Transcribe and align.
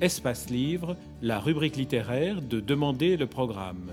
Espace 0.00 0.48
Livre, 0.48 0.96
la 1.22 1.40
rubrique 1.40 1.74
littéraire 1.74 2.40
de 2.40 2.60
Demander 2.60 3.16
le 3.16 3.26
programme. 3.26 3.90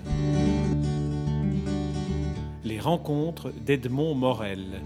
Les 2.63 2.79
rencontres 2.79 3.51
d'Edmond 3.65 4.13
Morel. 4.13 4.83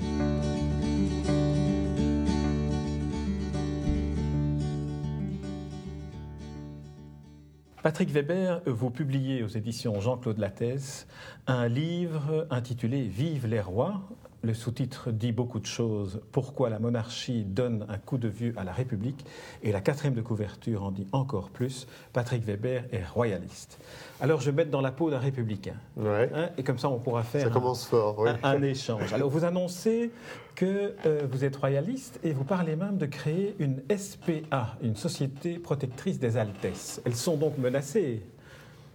Patrick 7.84 8.12
Weber, 8.12 8.62
vous 8.66 8.90
publiez 8.90 9.44
aux 9.44 9.48
éditions 9.48 10.00
Jean-Claude 10.00 10.38
Lattès 10.38 11.06
un 11.48 11.68
livre 11.68 12.48
intitulé 12.50 13.04
Vive 13.04 13.46
les 13.46 13.60
rois, 13.60 14.04
le 14.42 14.54
sous-titre 14.54 15.12
dit 15.12 15.32
beaucoup 15.32 15.60
de 15.60 15.66
choses. 15.66 16.22
Pourquoi 16.32 16.70
la 16.70 16.80
monarchie 16.80 17.44
donne 17.44 17.86
un 17.90 17.98
coup 17.98 18.18
de 18.18 18.28
vieux 18.28 18.54
à 18.58 18.64
la 18.64 18.72
République? 18.72 19.26
Et 19.64 19.72
la 19.72 19.82
quatrième 19.82 20.14
de 20.14 20.22
couverture 20.22 20.84
en 20.84 20.92
dit 20.92 21.08
encore 21.12 21.50
plus. 21.50 21.88
Patrick 22.14 22.44
Weber 22.44 22.86
est 22.92 23.06
royaliste. 23.06 23.80
Alors 24.22 24.42
je 24.42 24.50
vais 24.50 24.56
mettre 24.56 24.72
dans 24.72 24.82
la 24.82 24.92
peau 24.92 25.10
d'un 25.10 25.20
républicain. 25.20 25.76
Hein, 26.00 26.50
et 26.58 26.64
comme 26.64 26.78
ça, 26.78 26.90
on 26.90 27.00
pourra 27.00 27.24
faire 27.24 27.44
ça 27.44 27.50
commence 27.50 27.86
un, 27.88 27.90
fort, 27.90 28.28
un, 28.44 28.62
échange. 28.62 29.14
Alors 29.14 29.30
vous 29.30 29.44
annoncez 29.44 30.12
que 30.56 30.94
euh, 31.06 31.28
vous 31.30 31.46
êtes 31.46 31.56
royaliste 31.56 32.20
et 32.24 32.32
vous 32.32 32.44
parlez 32.44 32.76
même 32.76 32.98
de 32.98 33.06
créer 33.06 33.56
une 33.60 33.82
SPA, 33.96 34.78
une 34.82 34.96
société 34.96 35.60
protectrice 35.60 36.20
des 36.20 36.38
Altesses. 36.38 37.02
Elles 37.06 37.16
sont 37.16 37.38
donc 37.38 37.58
menacées. 37.58 38.22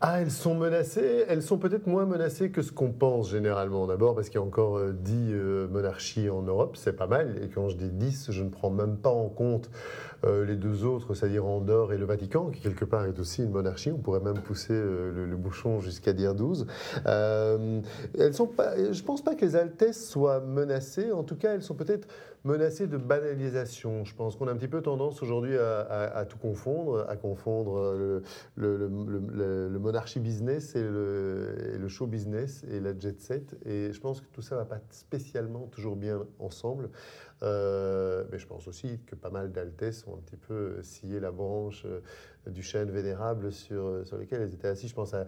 Ah, 0.07 0.21
elles 0.21 0.31
sont 0.31 0.55
menacées. 0.55 1.25
Elles 1.29 1.43
sont 1.43 1.57
peut-être 1.57 1.87
moins 1.87 2.05
menacées 2.05 2.51
que 2.51 2.61
ce 2.61 2.73
qu'on 2.73 2.93
pense 2.93 3.31
généralement. 3.31 3.87
D'abord 3.87 4.15
parce 4.15 4.29
qu'il 4.29 4.39
y 4.39 4.43
a 4.43 4.45
encore 4.45 4.79
10 4.93 5.33
euh, 5.33 5.35
euh, 5.35 5.69
monarchies 5.69 6.29
en 6.29 6.43
Europe, 6.43 6.77
c'est 6.77 6.93
pas 6.93 7.07
mal. 7.07 7.41
Et 7.43 7.49
quand 7.49 7.71
je 7.71 7.77
dis 7.79 7.89
10, 7.89 8.31
je 8.31 8.43
ne 8.43 8.51
prends 8.51 8.69
même 8.69 8.99
pas 8.99 9.09
en 9.09 9.31
compte 9.31 9.71
euh, 10.27 10.45
les 10.45 10.57
deux 10.57 10.85
autres, 10.85 11.15
c'est-à-dire 11.15 11.47
Andorre 11.47 11.95
et 11.95 11.97
le 11.97 12.05
Vatican, 12.05 12.51
qui 12.51 12.61
quelque 12.61 12.85
part 12.85 13.07
est 13.07 13.19
aussi 13.19 13.45
une 13.45 13.53
monarchie. 13.53 13.93
On 13.93 13.97
pourrait 13.97 14.21
même 14.21 14.41
pousser 14.41 14.75
le, 14.75 15.37
bouchon 15.37 15.81
jusqu'à 15.81 16.13
dire 16.13 16.35
12. 16.35 16.67
elles 17.07 18.35
sont 18.35 18.47
pas, 18.47 18.77
je 18.77 19.01
ne 19.01 19.07
pense 19.07 19.23
pas 19.23 19.35
que 19.35 19.47
les 19.47 19.57
Altesses 19.57 20.07
soient 20.07 20.41
menacées. 20.41 21.13
En 21.13 21.23
tout 21.23 21.37
cas, 21.37 21.55
elles 21.55 21.63
sont 21.63 21.75
peut-être 21.75 22.09
menacées 22.45 22.87
de 22.87 22.97
banalisation. 22.97 24.05
Je 24.05 24.15
pense 24.15 24.37
qu'on 24.37 24.49
a 24.49 24.53
un 24.53 24.57
petit 24.57 24.69
peu 24.69 24.83
tendance 24.83 25.23
aujourd'hui 25.23 25.57
à, 25.57 26.27
tout 26.29 26.39
confondre, 26.39 27.07
à 27.09 27.17
confondre 27.17 27.95
le, 27.95 28.23
le, 28.57 29.79
monarchie 29.79 30.21
business 30.21 30.77
et 30.77 30.83
le, 30.83 31.89
show 31.89 32.07
business 32.07 32.65
et 32.71 32.81
la 32.81 32.97
jet 32.99 33.21
set. 33.21 33.57
Et 33.65 33.93
je 33.93 34.01
pense 34.01 34.21
que 34.21 34.27
tout 34.33 34.43
ça 34.43 34.57
va 34.57 34.65
pas 34.65 34.81
spécialement 34.91 35.67
toujours 35.67 35.97
bien 35.97 36.21
ensemble. 36.39 36.91
Euh, 37.43 38.25
mais 38.31 38.39
je 38.39 38.47
pense 38.47 38.69
aussi 38.69 39.01
que 39.07 39.15
pas 39.15 39.31
mal 39.31 39.53
d'altesses 39.53 40.07
ont 40.07 40.15
un 40.15 40.21
petit 40.21 40.37
peu 40.37 40.81
scié 40.83 41.21
la 41.21 41.31
branche 41.31 41.85
euh, 41.85 42.01
du 42.47 42.63
chêne 42.63 42.91
vénérable 42.91 43.53
sur, 43.53 44.07
sur 44.07 44.17
lequel 44.17 44.43
elles 44.43 44.55
étaient 44.55 44.69
assises. 44.69 44.91
Je 44.91 44.95
pense 44.95 45.15
à, 45.15 45.27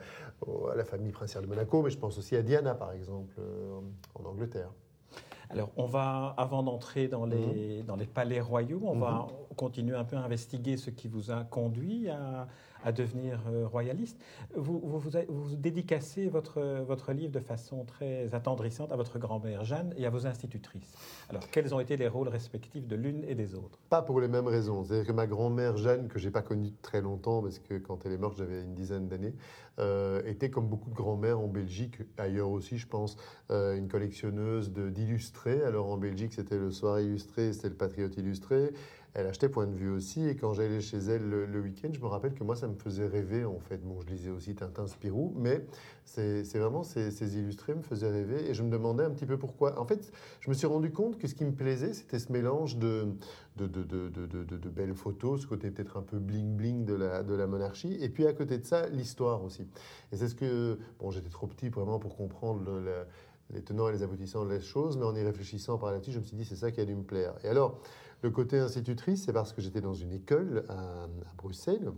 la 0.75 0.85
famille 0.85 1.13
princière 1.13 1.43
de 1.43 1.47
Monaco, 1.47 1.83
mais 1.83 1.91
je 1.91 1.99
pense 1.99 2.17
aussi 2.19 2.37
à 2.37 2.43
Diana, 2.43 2.75
par 2.75 2.93
exemple, 2.93 3.35
euh, 3.39 3.81
en 4.15 4.25
Angleterre. 4.25 4.71
Alors, 5.51 5.71
on 5.77 5.87
va, 5.87 6.35
avant 6.37 6.63
d'entrer 6.63 7.09
dans 7.09 7.25
les, 7.25 7.79
mhm. 7.79 7.87
dans 7.87 7.97
les 7.97 8.07
palais 8.07 8.41
royaux, 8.41 8.81
on 8.85 8.99
va 8.99 9.27
mhm. 9.29 9.57
continuer 9.57 9.97
un 9.97 10.05
peu 10.05 10.17
à 10.17 10.21
investiguer 10.21 10.77
ce 10.77 10.91
qui 10.91 11.09
vous 11.09 11.31
a 11.31 11.45
conduit 11.45 12.09
à, 12.09 12.47
à 12.85 12.93
devenir 12.93 13.41
euh, 13.49 13.67
royaliste. 13.67 14.19
Vous, 14.55 14.81
vous, 14.81 14.99
vous, 14.99 15.57
dédicacez 15.57 16.29
votre, 16.29 16.61
votre 16.87 17.13
livre 17.13 17.33
de 17.33 17.41
façon 17.41 17.85
très 17.85 18.35
attendrissante 18.35 18.93
à 18.93 18.97
votre 18.97 19.19
grand-mère 19.19 19.65
Jeanne 19.65 19.95
et 19.97 20.07
à 20.07 20.11
vos 20.11 20.27
institutrices. 20.27 20.93
Alors, 21.29 21.49
quels 21.51 21.75
ont 21.75 21.81
été 21.81 21.97
les 21.97 22.09
rôles 22.09 22.29
respectifs 22.29 22.87
de 22.87 22.97
l'une 22.97 23.25
et 23.25 23.35
des 23.35 23.55
autres? 23.55 23.79
Pas 23.89 24.03
pour 24.03 24.21
les 24.21 24.29
mêmes 24.29 24.47
raisons. 24.47 24.85
C'est-à-dire 24.85 25.07
que 25.07 25.13
ma 25.13 25.27
grand-mère 25.27 25.77
Jeanne, 25.77 26.09
que 26.09 26.19
j'ai 26.19 26.31
pas 26.31 26.43
connue 26.43 26.73
très 26.83 27.01
longtemps, 27.01 27.43
parce 27.43 27.59
que 27.59 27.79
quand 27.79 28.05
elle 28.07 28.13
est 28.13 28.19
morte, 28.19 28.37
j'avais 28.39 28.63
une 28.63 28.75
dizaine 28.75 29.09
d'années, 29.09 29.35
euh, 29.79 30.23
était 30.25 30.51
comme 30.51 30.69
beaucoup 30.69 30.89
de 30.89 30.95
grand-mères 30.95 31.39
en 31.39 31.49
Belgique, 31.49 31.99
ailleurs 32.17 32.49
aussi, 32.49 32.79
je 32.79 32.87
pense, 32.87 33.17
euh, 33.51 33.77
une 33.77 33.89
collectionneuse 33.89 34.73
d'illustrés. 34.73 35.63
Alors 35.63 35.91
en 35.91 35.99
Belgique, 35.99 36.33
c'était 36.33 36.59
le 36.59 36.71
Soir 36.71 37.01
illustré, 37.01 37.53
c'était 37.53 37.69
le 37.69 37.75
Patriote 37.75 38.17
illustré. 38.17 38.73
Elle 39.15 39.27
achetait 39.27 39.49
Point 39.49 39.67
de 39.67 39.75
vue 39.75 39.91
aussi, 39.91 40.27
et 40.29 40.37
quand 40.37 40.53
j'allais 40.53 40.81
chez 40.81 40.99
elle 40.99 41.29
le, 41.29 41.61
week-end, 41.61 41.89
je 41.93 42.01
me 42.01 42.07
rappelle 42.07 42.35
que 42.35 42.45
moi, 42.45 42.55
ça 42.55 42.69
me 42.69 42.75
faisait 42.75 43.07
rêver, 43.07 43.45
en 43.45 43.59
fait. 43.59 43.79
Bon, 43.79 44.01
je 44.01 44.07
lisais 44.07 44.31
aussi 44.31 44.55
Tintin 44.55 44.87
Spirou, 44.87 45.33
mais 45.37 45.65
c'est 46.05 46.43
vraiment 46.55 46.83
ces, 46.83 47.39
illustrés 47.39 47.75
me 47.75 47.83
faisaient 47.83 48.11
rêver, 48.11 48.51
et 48.51 48.55
je 48.55 48.63
me 48.63 48.71
demandais 48.71 49.05
un 49.05 49.11
petit 49.11 49.27
peu 49.27 49.39
pourquoi. 49.39 49.81
En 49.81 49.87
fait, 49.87 50.13
je 50.41 50.51
me 50.51 50.55
suis 50.55 50.67
rendu 50.67 50.91
compte 50.91 51.19
que 51.19 51.29
ce 51.29 51.35
qui 51.35 51.45
me 51.45 51.53
plaisait, 51.53 51.95
c'était 51.95 52.19
ce 52.19 52.31
mélange 52.31 52.77
de 52.77 53.09
belles 54.75 54.95
photos, 54.95 55.43
ce 55.43 55.47
côté 55.47 55.71
peut-être 55.71 55.97
un 55.97 56.03
peu 56.03 56.19
bling-bling 56.19 56.85
de 56.85 56.95
la, 56.95 57.47
monarchie, 57.47 57.97
et 58.01 58.09
puis 58.09 58.27
à 58.27 58.33
côté 58.33 58.59
de 58.59 58.65
ça, 58.65 58.89
l'histoire 58.89 59.43
aussi. 59.43 59.67
Et 60.13 60.17
c'est 60.17 60.29
ce 60.29 60.35
que... 60.35 60.79
Bon, 60.99 61.11
j'étais 61.11 61.31
trop 61.31 61.47
petit 61.47 61.69
vraiment 61.69 61.99
pour 61.99 62.17
comprendre 62.17 62.81
le, 62.81 63.07
les 63.51 63.63
tenants 63.63 63.89
et 63.89 63.93
les 63.93 64.03
aboutissants 64.03 64.45
de 64.45 64.51
la 64.51 64.61
chose, 64.61 64.97
mais 64.97 65.05
en 65.05 65.15
y 65.15 65.23
réfléchissant 65.23 65.79
par 65.79 65.93
là-dessus, 65.93 66.13
je 66.13 66.19
me 66.19 66.25
suis 66.25 66.37
dit 66.37 66.45
c'est 66.45 66.57
ça 66.57 66.71
qui 66.71 66.81
a 66.81 66.85
dû 66.85 66.95
me 66.95 67.03
plaire. 67.03 67.35
Et 67.45 67.49
alors, 67.49 67.81
le 68.23 68.31
côté 68.31 68.59
institutrice, 68.59 69.25
c'est 69.25 69.33
parce 69.33 69.53
que 69.53 69.61
j'étais 69.61 69.81
dans 69.81 69.95
une 69.95 70.13
école 70.13 70.65
à, 70.69 71.07
Bruxelles, 71.37 71.93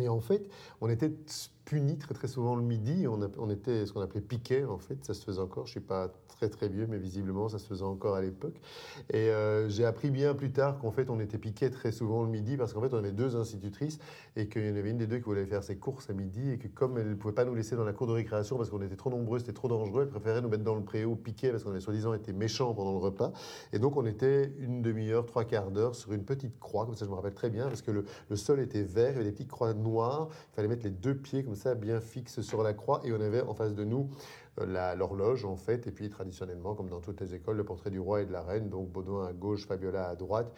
et 0.00 0.08
en 0.08 0.20
fait, 0.20 0.48
on 0.80 0.88
était 0.88 1.12
puni 1.70 1.96
très 1.98 2.14
très 2.14 2.26
souvent 2.26 2.56
le 2.56 2.62
midi. 2.62 3.06
On, 3.06 3.48
était 3.48 3.86
ce 3.86 3.92
qu'on 3.92 4.00
appelait 4.00 4.20
piquet 4.20 4.64
en 4.64 4.78
fait, 4.78 5.04
ça 5.04 5.14
se 5.14 5.24
faisait 5.24 5.38
encore. 5.38 5.66
Je 5.66 5.70
suis 5.70 5.80
pas 5.80 6.08
très 6.26 6.48
très 6.48 6.68
vieux, 6.68 6.88
mais 6.88 6.98
visiblement 6.98 7.48
ça 7.48 7.60
se 7.60 7.66
faisait 7.68 7.84
encore 7.84 8.16
à 8.16 8.20
l'époque. 8.20 8.60
Et 9.12 9.30
euh, 9.30 9.68
j'ai 9.68 9.84
appris 9.84 10.10
bien 10.10 10.34
plus 10.34 10.50
tard 10.50 10.78
qu'en 10.78 10.90
fait 10.90 11.08
on 11.10 11.20
était 11.20 11.38
piqué 11.38 11.70
très 11.70 11.92
souvent 11.92 12.24
le 12.24 12.28
midi 12.28 12.56
parce 12.56 12.72
qu'en 12.72 12.80
fait 12.80 12.92
on 12.92 12.98
avait 12.98 13.12
deux 13.12 13.36
institutrices 13.36 14.00
et 14.34 14.48
qu'il 14.48 14.66
y 14.66 14.72
en 14.72 14.74
avait 14.74 14.90
une 14.90 14.98
des 14.98 15.06
deux 15.06 15.18
qui 15.18 15.26
voulait 15.26 15.46
faire 15.46 15.62
ses 15.62 15.76
courses 15.76 16.10
à 16.10 16.12
midi 16.12 16.50
et 16.50 16.58
que 16.58 16.66
comme 16.66 16.98
elle 16.98 17.08
ne 17.08 17.14
pouvait 17.14 17.34
pas 17.34 17.44
nous 17.44 17.54
laisser 17.54 17.76
dans 17.76 17.84
la 17.84 17.92
cour 17.92 18.08
de 18.08 18.14
récréation 18.14 18.56
parce 18.56 18.68
qu'on 18.68 18.82
était 18.82 18.96
trop 18.96 19.10
nombreux, 19.10 19.38
c'était 19.38 19.52
trop 19.52 19.68
dangereux, 19.68 20.02
elle 20.02 20.08
préférait 20.08 20.42
nous 20.42 20.48
mettre 20.48 20.64
dans 20.64 20.74
le 20.74 20.82
préau 20.82 21.14
piquet 21.14 21.50
parce 21.50 21.62
qu'on 21.62 21.70
avait 21.70 21.78
soi-disant 21.78 22.14
été 22.14 22.32
méchants 22.32 22.74
pendant 22.74 22.92
le 22.92 22.98
repas. 22.98 23.30
Et 23.72 23.78
donc 23.78 23.96
on 23.96 24.06
était 24.06 24.52
une 24.58 24.82
demi-heure, 24.82 25.24
trois 25.24 25.44
quarts 25.44 25.70
d'heure 25.70 25.94
sur 25.94 26.12
une 26.14 26.24
petite 26.24 26.58
croix, 26.58 26.84
comme 26.84 26.96
ça 26.96 27.04
je 27.04 27.10
me 27.10 27.14
rappelle 27.14 27.34
très 27.34 27.50
bien, 27.50 27.68
parce 27.68 27.82
que 27.82 27.92
le, 27.92 28.04
le 28.28 28.34
sol 28.34 28.58
était 28.58 28.82
vert, 28.82 29.10
il 29.10 29.12
y 29.12 29.20
avait 29.20 29.24
des 29.26 29.32
petites 29.32 29.50
croix 29.50 29.72
noires, 29.72 30.30
il 30.52 30.56
fallait 30.56 30.68
mettre 30.68 30.82
les 30.82 30.90
deux 30.90 31.14
pieds 31.14 31.44
comme 31.44 31.54
ça 31.54 31.59
ça, 31.60 31.74
bien 31.74 32.00
fixe 32.00 32.40
sur 32.40 32.62
la 32.62 32.72
croix, 32.72 33.00
et 33.04 33.12
on 33.12 33.20
avait 33.20 33.42
en 33.42 33.54
face 33.54 33.74
de 33.74 33.84
nous 33.84 34.08
euh, 34.60 34.94
l'horloge, 34.96 35.44
en 35.44 35.56
fait, 35.56 35.86
et 35.86 35.90
puis 35.92 36.08
traditionnellement, 36.08 36.74
comme 36.74 36.88
dans 36.88 37.00
toutes 37.00 37.20
les 37.20 37.34
écoles, 37.34 37.56
le 37.56 37.64
portrait 37.64 37.90
du 37.90 38.00
roi 38.00 38.22
et 38.22 38.26
de 38.26 38.32
la 38.32 38.42
reine, 38.42 38.68
donc 38.68 38.90
Baudouin 38.90 39.26
à 39.26 39.32
gauche, 39.32 39.66
Fabiola 39.66 40.08
à 40.08 40.16
droite. 40.16 40.52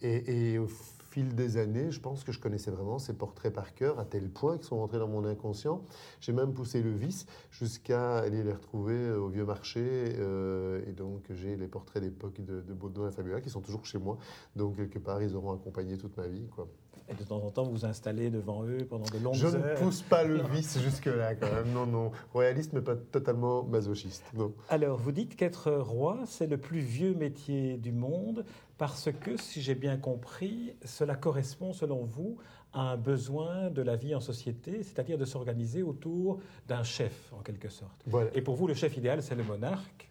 Et, 0.00 0.58
au 0.58 0.68
fil 1.10 1.34
des 1.34 1.56
années, 1.56 1.90
je 1.90 2.00
pense 2.00 2.22
que 2.22 2.30
je 2.30 2.38
connaissais 2.38 2.70
vraiment 2.70 2.98
ces 2.98 3.14
portraits 3.14 3.52
par 3.52 3.74
cœur, 3.74 3.98
à 3.98 4.04
tel 4.04 4.30
point 4.30 4.56
qu'ils 4.56 4.66
sont 4.66 4.76
rentrés 4.76 4.98
dans 4.98 5.08
mon 5.08 5.24
inconscient. 5.24 5.82
J'ai 6.20 6.32
même 6.32 6.52
poussé 6.52 6.82
le 6.82 6.92
vice 6.92 7.26
jusqu'à 7.50 8.18
aller 8.18 8.44
les 8.44 8.52
retrouver 8.52 8.94
euh, 8.94 9.18
au 9.18 9.28
vieux 9.28 9.44
marché. 9.44 9.80
Euh, 9.82 10.82
et 10.86 10.92
donc, 10.92 11.24
j'ai 11.30 11.56
les 11.56 11.66
portraits 11.66 12.02
d'époque 12.02 12.40
de, 12.40 12.60
de 12.60 12.74
Baudouin 12.74 13.08
et 13.08 13.12
Fabiola 13.12 13.40
qui 13.40 13.50
sont 13.50 13.60
toujours 13.60 13.86
chez 13.86 13.98
moi. 13.98 14.18
Donc, 14.54 14.76
quelque 14.76 15.00
part, 15.00 15.20
ils 15.20 15.34
auront 15.34 15.52
accompagné 15.52 15.96
toute 15.96 16.16
ma 16.16 16.28
vie. 16.28 16.46
Quoi. 16.54 16.68
Et 17.10 17.14
de 17.14 17.22
temps 17.22 17.42
en 17.42 17.50
temps, 17.50 17.64
vous 17.64 17.72
vous 17.72 17.84
installez 17.86 18.30
devant 18.30 18.64
eux 18.64 18.86
pendant 18.88 19.06
de 19.06 19.18
longues 19.22 19.36
heures. 19.42 19.50
Je 19.50 19.56
ne 19.56 19.76
pousse 19.76 20.02
pas 20.02 20.24
le 20.24 20.42
vice 20.52 20.78
jusque-là, 20.78 21.34
quand 21.34 21.50
même. 21.52 21.72
Non, 21.72 21.86
non. 21.86 22.10
Royaliste, 22.32 22.72
mais 22.74 22.82
pas 22.82 22.96
totalement 22.96 23.62
masochiste. 23.62 24.24
Non. 24.34 24.52
Alors, 24.68 24.98
vous 24.98 25.12
dites 25.12 25.34
qu'être 25.34 25.70
roi, 25.72 26.20
c'est 26.26 26.46
le 26.46 26.58
plus 26.58 26.80
vieux 26.80 27.14
métier 27.14 27.78
du 27.78 27.92
monde, 27.92 28.44
parce 28.76 29.10
que, 29.10 29.36
si 29.36 29.62
j'ai 29.62 29.74
bien 29.74 29.96
compris, 29.96 30.74
cela 30.84 31.16
correspond, 31.16 31.72
selon 31.72 32.04
vous, 32.04 32.36
à 32.74 32.92
un 32.92 32.96
besoin 32.98 33.70
de 33.70 33.80
la 33.80 33.96
vie 33.96 34.14
en 34.14 34.20
société, 34.20 34.82
c'est-à-dire 34.82 35.16
de 35.16 35.24
s'organiser 35.24 35.82
autour 35.82 36.40
d'un 36.66 36.82
chef, 36.82 37.32
en 37.32 37.40
quelque 37.40 37.70
sorte. 37.70 38.04
Et 38.34 38.42
pour 38.42 38.56
vous, 38.56 38.66
le 38.66 38.74
chef 38.74 38.96
idéal, 38.96 39.22
c'est 39.22 39.34
le 39.34 39.44
monarque 39.44 40.10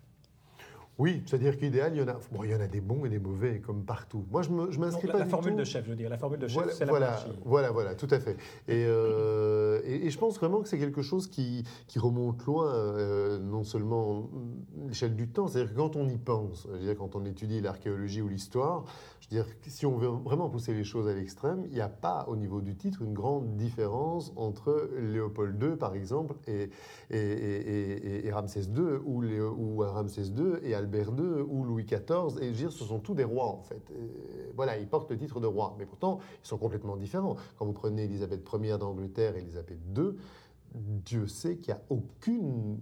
oui, 1.00 1.22
c'est-à-dire 1.26 1.58
qu'idéal, 1.58 1.92
il 1.94 2.00
y 2.00 2.02
en 2.02 2.08
a, 2.08 2.20
bon, 2.32 2.44
il 2.44 2.50
y 2.50 2.56
en 2.56 2.60
a 2.60 2.68
des 2.68 2.82
bons 2.82 3.06
et 3.06 3.10
des 3.10 3.20
mauvais, 3.20 3.60
comme 3.60 3.84
partout. 3.84 4.26
Moi, 4.32 4.42
je 4.42 4.50
ne 4.50 4.78
m'inscris 4.78 5.08
pas. 5.08 5.20
La 5.20 5.26
formule 5.26 5.56
de 5.56 5.64
chef, 5.64 5.86
je 5.86 5.92
veux 5.92 5.96
dire, 5.96 6.10
la 6.10 6.18
formule 6.18 6.40
de 6.40 6.48
chef, 6.48 6.72
c'est 6.72 6.86
la 6.86 6.92
voilà, 6.92 7.20
Voilà, 7.46 7.72
voilà, 7.72 7.94
tout 7.94 8.08
à 8.10 8.20
fait. 8.20 8.36
Euh, 8.70 9.80
et, 9.86 10.08
et, 10.08 10.10
je 10.10 10.18
pense 10.18 10.40
vraiment 10.40 10.62
que 10.62 10.68
c'est 10.68 10.80
quelque 10.80 11.04
chose 11.04 11.28
qui, 11.28 11.64
qui 11.88 12.00
remonte 12.00 12.44
loin, 12.46 12.74
euh, 12.74 13.38
non 13.38 13.64
seulement 13.64 14.28
l'échelle 14.88 15.16
du 15.16 15.28
temps, 15.28 15.48
c'est-à-dire 15.48 15.74
que 15.74 15.78
quand 15.78 15.96
on 15.96 16.10
y 16.10 16.18
pense, 16.18 16.68
je 16.72 16.78
veux 16.78 16.86
dire, 16.86 16.98
quand 16.98 17.16
on 17.16 17.26
étudie 17.26 17.62
l'archéologie 17.62 18.22
ou 18.22 18.28
l'histoire, 18.28 18.86
je 19.20 19.36
veux 19.36 19.44
dire, 19.44 19.54
si 19.68 19.86
on 19.86 19.98
veut 19.98 20.08
vraiment 20.08 20.50
pousser 20.50 20.74
les 20.74 20.84
choses 20.84 21.08
à 21.08 21.14
l'extrême, 21.14 21.64
il 21.68 21.74
n'y 21.74 21.82
a 21.82 21.90
pas, 21.90 22.26
au 22.28 22.36
niveau 22.36 22.60
du 22.60 22.76
titre, 22.76 23.04
une 23.04 23.14
grande 23.14 23.56
différence 23.56 24.34
entre 24.36 24.90
Léopold 24.98 25.62
II, 25.62 25.76
par 25.76 25.94
exemple, 25.94 26.36
et, 26.48 26.72
et, 27.12 28.26
et 28.26 28.32
Ramsès 28.32 28.62
II, 28.62 28.98
ou, 29.06 29.24
ou 29.24 29.80
Ramsès 29.82 30.28
II 30.28 30.54
et 30.64 30.74
Albert 30.74 30.87
II 30.96 31.42
ou 31.48 31.64
Louis 31.64 31.86
XIV, 31.86 32.42
et 32.42 32.46
je 32.46 32.50
veux 32.50 32.56
dire, 32.56 32.72
ce 32.72 32.84
sont 32.84 33.00
tous 33.00 33.14
des 33.14 33.24
rois 33.24 33.48
en 33.48 33.62
fait. 33.62 33.82
voilà, 34.56 34.78
ils 34.78 34.88
portent 34.88 35.10
le 35.12 35.18
titre 35.18 35.40
de 35.40 35.48
roi, 35.48 35.76
mais 35.78 35.86
pourtant, 35.86 36.20
ils 36.44 36.48
sont 36.48 36.58
complètement 36.58 36.96
différents. 36.96 37.36
Quand 37.58 37.66
vous 37.66 37.74
prenez 37.74 38.04
Élisabeth 38.04 38.48
Ier 38.62 38.78
d'Angleterre 38.78 39.36
et 39.36 39.40
Élisabeth 39.40 39.80
II, 39.96 40.14
Dieu 40.76 41.28
sait 41.28 41.58
qu'il 41.58 41.74
n'y 41.74 41.80
a 41.80 41.84
aucune 41.90 42.78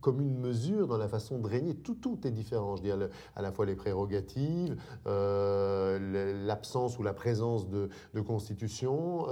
commune 0.00 0.38
mesure 0.38 0.86
dans 0.86 0.96
la 0.96 1.08
façon 1.08 1.38
de 1.38 1.46
régner. 1.46 1.74
Tout, 1.74 1.94
tout 1.94 2.18
est 2.24 2.30
différent. 2.30 2.76
Je 2.76 2.82
dis 2.82 2.90
à 2.90 3.42
la 3.42 3.52
fois 3.52 3.66
les 3.66 3.76
prérogatives, 3.76 4.80
euh, 5.06 6.46
l'absence 6.46 6.98
ou 6.98 7.02
la 7.02 7.12
présence 7.12 7.68
de, 7.68 7.90
constitution, 8.26 9.26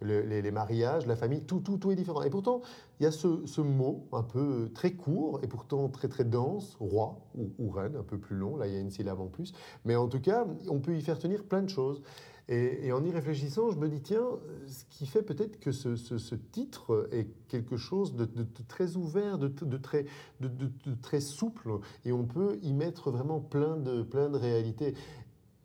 les, 0.00 0.50
mariages, 0.50 1.06
la 1.06 1.16
famille, 1.16 1.42
tout, 1.42 1.60
tout, 1.60 1.78
tout 1.78 1.90
est 1.90 1.96
différent. 1.96 2.22
Et 2.22 2.30
pourtant, 2.30 2.62
il 3.02 3.06
y 3.06 3.08
a 3.08 3.10
ce, 3.10 3.60
mot 3.60 4.06
un 4.12 4.22
peu 4.22 4.70
très 4.72 4.92
court 4.92 5.40
et 5.42 5.48
pourtant 5.48 5.88
très 5.88 6.06
très 6.06 6.22
dense, 6.22 6.76
roi 6.78 7.18
ou, 7.34 7.68
reine, 7.68 7.96
un 7.96 8.04
peu 8.04 8.16
plus 8.16 8.36
long, 8.36 8.56
là 8.56 8.68
il 8.68 8.74
y 8.74 8.76
a 8.76 8.78
une 8.78 8.92
syllabe 8.92 9.18
en 9.18 9.26
plus, 9.26 9.52
mais 9.84 9.96
en 9.96 10.06
tout 10.06 10.20
cas, 10.20 10.46
on 10.68 10.78
peut 10.78 10.94
y 10.94 11.00
faire 11.02 11.18
tenir 11.18 11.42
plein 11.42 11.62
de 11.62 11.68
choses. 11.68 12.00
Et, 12.48 12.92
en 12.92 13.04
y 13.04 13.10
réfléchissant, 13.10 13.70
je 13.70 13.78
me 13.78 13.88
dis, 13.88 14.02
tiens, 14.02 14.24
ce 14.66 14.84
qui 14.90 15.06
fait 15.06 15.22
peut-être 15.22 15.58
que 15.58 15.72
ce, 15.72 16.34
titre 16.52 17.08
est 17.10 17.26
quelque 17.48 17.76
chose 17.76 18.14
de, 18.14 18.28
très 18.68 18.94
ouvert, 18.96 19.36
de, 19.36 19.48
très, 19.78 20.06
de, 20.40 20.94
très 21.02 21.20
souple, 21.20 21.80
et 22.04 22.12
on 22.12 22.24
peut 22.24 22.58
y 22.62 22.72
mettre 22.72 23.10
vraiment 23.10 23.40
plein 23.40 23.76
de, 23.78 24.02
plein 24.02 24.30
de 24.30 24.38
réalités. 24.38 24.94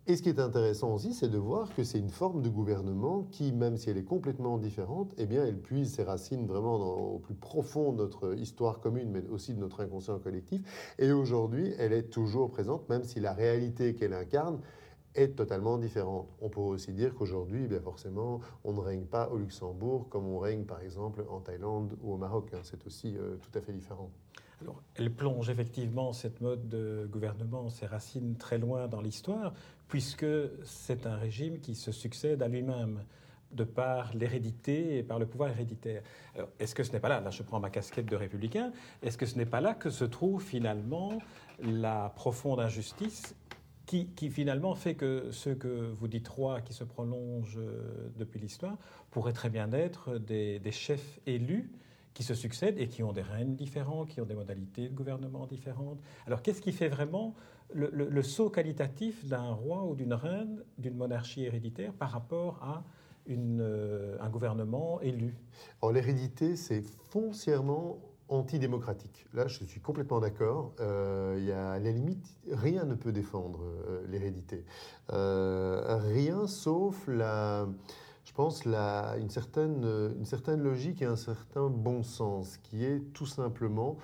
Et 0.10 0.16
ce 0.16 0.24
qui 0.24 0.30
est 0.30 0.40
intéressant 0.40 0.94
aussi, 0.94 1.14
c'est 1.14 1.28
de 1.28 1.38
voir 1.38 1.76
que 1.76 1.84
c'est 1.84 2.00
une 2.00 2.10
forme 2.10 2.42
de 2.42 2.48
gouvernement 2.48 3.28
qui, 3.30 3.52
même 3.52 3.76
si 3.76 3.90
elle 3.90 3.98
est 3.98 4.06
complètement 4.06 4.58
différente, 4.58 5.14
eh 5.18 5.26
bien, 5.26 5.46
elle 5.46 5.60
puise 5.60 5.96
ses 5.96 6.04
racines 6.04 6.48
vraiment 6.48 6.80
dans, 6.80 6.96
au 6.96 7.20
plus 7.20 7.36
profond 7.36 7.92
de 7.92 7.98
notre 7.98 8.34
histoire 8.38 8.80
commune, 8.80 9.12
mais 9.12 9.28
aussi 9.28 9.54
de 9.54 9.60
notre 9.60 9.84
inconscient 9.84 10.18
collectif. 10.20 10.62
Et 10.98 11.12
aujourd'hui, 11.12 11.74
elle 11.78 11.92
est 11.92 12.10
toujours 12.10 12.52
présente, 12.52 12.88
même 12.88 13.04
si 13.04 13.20
la 13.20 13.34
réalité 13.34 13.96
qu'elle 13.96 14.14
incarne 14.14 14.62
est 15.14 15.36
totalement 15.36 15.78
différente. 15.78 16.30
On 16.40 16.48
peut 16.48 16.62
aussi 16.62 16.94
dire 16.94 17.14
qu'aujourd'hui, 17.14 17.64
eh 17.66 17.68
bien 17.68 17.82
forcément, 17.82 18.40
on 18.64 18.72
ne 18.72 18.80
règne 18.80 19.04
pas 19.04 19.28
au 19.30 19.38
Luxembourg 19.38 20.08
comme 20.08 20.26
on 20.26 20.40
règne 20.40 20.64
par 20.64 20.80
exemple 20.80 21.26
en 21.30 21.42
Thaïlande 21.42 21.98
ou 22.02 22.14
au 22.14 22.18
Maroc. 22.18 22.52
Hein. 22.54 22.60
C'est 22.64 22.86
aussi 22.88 23.18
euh, 23.18 23.36
tout 23.36 23.58
à 23.58 23.62
fait 23.62 23.74
différent. 23.74 24.10
Elle 24.96 25.12
plonge 25.12 25.50
effectivement 25.50 26.14
cette 26.14 26.42
mode 26.42 26.68
de 26.68 27.08
gouvernement, 27.12 27.70
ses 27.70 27.86
racines 27.86 28.36
très 28.36 28.58
loin 28.58 28.88
dans 28.88 29.02
l'histoire, 29.02 29.54
puisque 29.88 30.26
c'est 30.64 31.06
un 31.06 31.16
régime 31.16 31.60
qui 31.60 31.76
se 31.76 31.92
succède 31.92 32.42
à 32.42 32.48
lui-même 32.48 33.04
de 33.52 33.64
par 33.64 34.14
l'hérédité 34.14 34.98
et 34.98 35.04
par 35.04 35.20
le 35.20 35.26
pouvoir 35.26 35.52
héréditaire. 35.52 36.02
Est-ce 36.60 36.76
que 36.76 36.84
ce 36.84 36.92
n'est 36.92 37.00
pas 37.00 37.10
là, 37.10 37.22
là 37.22 37.30
je 37.30 37.44
prends 37.44 37.60
ma 37.60 37.70
casquette 37.70 38.06
de 38.08 38.16
républicain, 38.16 38.72
est-ce 39.02 39.18
que 39.18 39.26
ce 39.26 39.38
n'est 39.38 39.46
pas 39.46 39.62
là 39.62 39.74
que 39.74 39.90
se 39.90 40.04
trouve 40.04 40.44
finalement 40.44 41.18
la 41.60 42.12
profonde 42.16 42.60
injustice 42.60 43.36
qui, 43.88 44.30
finalement 44.30 44.76
fait 44.76 44.96
que 44.96 45.32
ce 45.32 45.50
que 45.50 45.94
vous 45.98 46.10
dites 46.10 46.28
rois 46.28 46.60
qui 46.60 46.74
se 46.74 46.84
prolongent 46.84 47.58
euh, 47.58 48.12
depuis 48.18 48.38
l'histoire 48.38 48.78
pourraient 49.12 49.32
très 49.32 49.50
bien 49.50 49.72
être 49.72 50.18
des, 50.18 50.60
chefs 50.72 51.20
élus 51.26 51.72
qui 52.18 52.24
se 52.24 52.34
succèdent 52.34 52.80
et 52.80 52.88
qui 52.88 53.04
ont 53.04 53.12
des 53.12 53.22
règnes 53.22 53.54
différents, 53.54 54.08
qui 54.08 54.20
ont 54.22 54.26
des 54.26 54.34
modalités 54.34 54.90
de 54.90 54.96
gouvernement 54.96 55.46
différentes. 55.46 56.00
Alors 56.26 56.42
qu'est-ce 56.42 56.64
qui 56.64 56.72
fait 56.72 56.90
vraiment 56.90 57.36
le, 57.72 58.24
saut 58.24 58.50
qualitatif 58.50 59.24
d'un 59.28 59.52
roi 59.52 59.84
ou 59.84 59.94
d'une 59.94 60.16
reine, 60.16 60.64
d'une 60.80 60.96
monarchie 60.96 61.44
héréditaire 61.44 61.94
par 61.94 62.10
rapport 62.10 62.58
à 62.64 62.84
euh, 63.30 64.18
un 64.20 64.30
gouvernement 64.32 65.00
élu? 65.02 65.36
L'hérédité, 65.94 66.56
c'est 66.56 66.82
foncièrement 66.82 68.00
antidémocratique. 68.30 69.28
Là, 69.36 69.46
je 69.46 69.64
suis 69.64 69.80
complètement 69.80 70.20
d'accord. 70.20 70.74
Euh, 70.80 71.40
y 71.40 71.52
a, 71.52 71.74
à 71.74 71.80
la 71.80 71.92
limite, 71.92 72.36
rien 72.52 72.84
ne 72.86 72.96
peut 72.96 73.12
défendre 73.12 73.60
euh, 73.62 74.08
l'hérédité. 74.10 74.66
Euh, 75.14 76.00
rien 76.16 76.48
sauf 76.48 77.08
la, 77.08 77.68
pense, 78.38 78.66
la, 78.66 79.16
une, 79.18 79.32
certaine, 79.32 79.84
une 80.16 80.26
certaine 80.26 80.62
logique 80.62 81.02
et 81.02 81.06
un 81.06 81.16
certain 81.16 81.70
bon 81.70 82.04
sens, 82.04 82.58
qui 82.58 82.86
est 82.86 83.00
tout 83.14 83.26
simplement 83.26 83.98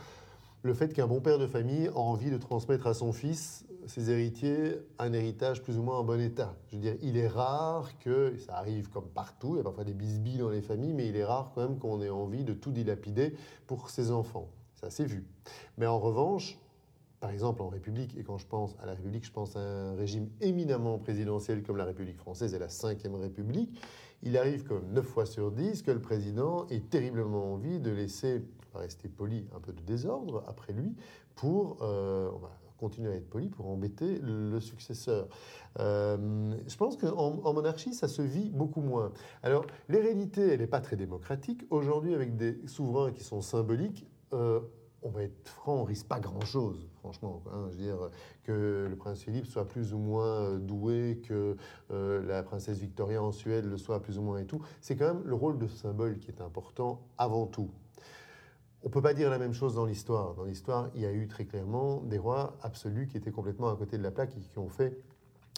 le 0.63 0.73
fait 0.73 0.91
qu'un 0.91 1.05
bon 1.05 1.21
père 1.21 1.37
de 1.37 1.45
famille 1.45 1.87
a 1.87 1.97
envie 1.97 2.31
de 2.31 2.37
transmettre 2.37 2.87
à 2.87 2.95
son 2.95 3.11
fils 3.11 3.65
ses 3.85 4.09
héritiers 4.09 4.79
un 4.97 5.13
héritage 5.13 5.61
plus 5.61 5.77
ou 5.77 5.83
moins 5.83 5.99
en 5.99 6.03
bon 6.03 6.19
état. 6.19 6.55
Je 6.69 6.77
veux 6.77 6.81
dire, 6.81 6.95
il 7.01 7.17
est 7.17 7.27
rare 7.27 7.97
que, 7.99 8.35
ça 8.37 8.55
arrive 8.55 8.89
comme 8.89 9.07
partout, 9.07 9.55
il 9.55 9.57
y 9.57 9.59
a 9.59 9.63
parfois 9.63 9.83
des 9.83 9.93
bisbilles 9.93 10.37
dans 10.37 10.49
les 10.49 10.61
familles, 10.61 10.93
mais 10.93 11.07
il 11.07 11.15
est 11.15 11.25
rare 11.25 11.51
quand 11.53 11.61
même 11.61 11.77
qu'on 11.77 12.01
ait 12.01 12.09
envie 12.09 12.43
de 12.43 12.53
tout 12.53 12.71
dilapider 12.71 13.35
pour 13.67 13.91
ses 13.91 14.09
enfants. 14.09 14.47
Ça 14.75 14.89
s'est 14.89 15.05
vu. 15.05 15.27
Mais 15.77 15.85
en 15.85 15.99
revanche, 15.99 16.57
par 17.19 17.29
exemple 17.29 17.61
en 17.61 17.67
République, 17.67 18.17
et 18.17 18.23
quand 18.23 18.37
je 18.37 18.47
pense 18.47 18.75
à 18.81 18.85
la 18.85 18.93
République, 18.93 19.25
je 19.25 19.31
pense 19.31 19.55
à 19.55 19.59
un 19.59 19.95
régime 19.95 20.29
éminemment 20.41 20.97
présidentiel 20.97 21.61
comme 21.61 21.77
la 21.77 21.85
République 21.85 22.17
française 22.17 22.53
et 22.53 22.59
la 22.59 22.67
Ve 22.67 23.15
République, 23.21 23.77
il 24.23 24.37
arrive 24.37 24.63
comme 24.63 24.91
9 24.93 25.05
fois 25.05 25.25
sur 25.25 25.51
10 25.51 25.83
que 25.83 25.91
le 25.91 26.01
président 26.01 26.65
ait 26.67 26.79
terriblement 26.79 27.53
envie 27.53 27.79
de 27.79 27.91
laisser, 27.91 28.41
on 28.73 28.77
va 28.77 28.83
rester 28.83 29.07
poli, 29.07 29.47
un 29.55 29.59
peu 29.59 29.71
de 29.71 29.81
désordre 29.81 30.43
après 30.47 30.73
lui 30.73 30.95
pour... 31.35 31.77
Euh, 31.81 32.29
continuer 32.83 33.13
à 33.13 33.15
être 33.15 33.29
poli 33.29 33.47
pour 33.47 33.69
embêter 33.69 34.19
le 34.21 34.59
successeur. 34.59 35.29
Euh, 35.79 36.53
je 36.67 36.75
pense 36.75 36.97
qu'en 36.97 37.39
en 37.41 37.53
monarchie, 37.53 37.93
ça 37.93 38.09
se 38.09 38.21
vit 38.21 38.49
beaucoup 38.49 38.81
moins. 38.81 39.13
Alors, 39.41 39.65
l'hérédité, 39.87 40.41
elle 40.49 40.59
n'est 40.59 40.67
pas 40.67 40.81
très 40.81 40.97
démocratique. 40.97 41.65
Aujourd'hui, 41.69 42.13
avec 42.13 42.35
des 42.35 42.59
souverains 42.67 43.13
qui 43.13 43.23
sont 43.23 43.39
symboliques, 43.39 44.05
euh, 44.33 44.59
on 45.03 45.09
va 45.09 45.23
être 45.23 45.47
franc, 45.47 45.75
on 45.75 45.83
risque 45.83 46.07
pas 46.07 46.19
grand-chose, 46.19 46.87
franchement. 46.99 47.43
Hein. 47.51 47.67
Je 47.71 47.77
veux 47.77 47.83
dire 47.83 48.09
que 48.43 48.87
le 48.89 48.95
prince 48.95 49.21
Philippe 49.21 49.45
soit 49.45 49.67
plus 49.67 49.93
ou 49.93 49.97
moins 49.97 50.41
euh, 50.41 50.57
doué, 50.57 51.21
que 51.27 51.55
la 51.89 52.43
princesse 52.43 52.79
Victoria 52.79 53.21
en 53.21 53.31
Suède 53.31 53.65
le 53.65 53.77
soit 53.77 54.01
plus 54.01 54.17
ou 54.17 54.21
moins 54.21 54.39
et 54.39 54.45
tout. 54.45 54.61
C'est 54.81 54.95
quand 54.95 55.13
même 55.13 55.23
le 55.25 55.35
rôle 55.35 55.59
de 55.59 55.67
symbole 55.67 56.17
qui 56.17 56.31
est 56.31 56.41
important 56.41 57.01
avant 57.17 57.45
tout. 57.45 57.69
On 58.83 58.89
ne 58.89 58.91
peut 58.91 59.01
pas 59.01 59.13
dire 59.13 59.29
la 59.29 59.39
même 59.39 59.53
chose 59.53 59.75
dans 59.75 59.85
l'histoire. 59.85 60.33
Dans 60.35 60.43
l'histoire, 60.43 60.89
il 60.93 61.01
y 61.01 61.05
a 61.05 61.11
eu 61.13 61.27
très 61.27 61.45
clairement 61.45 62.01
des 62.01 62.17
rois 62.17 62.57
absolus 62.61 63.07
qui 63.07 63.15
étaient 63.15 63.31
complètement 63.31 63.69
à 63.69 63.77
côté 63.77 63.97
de 63.97 64.03
la 64.03 64.11
plaque 64.11 64.35
et 64.35 64.41
qui 64.41 64.59
ont 64.59 64.67
fait 64.67 64.99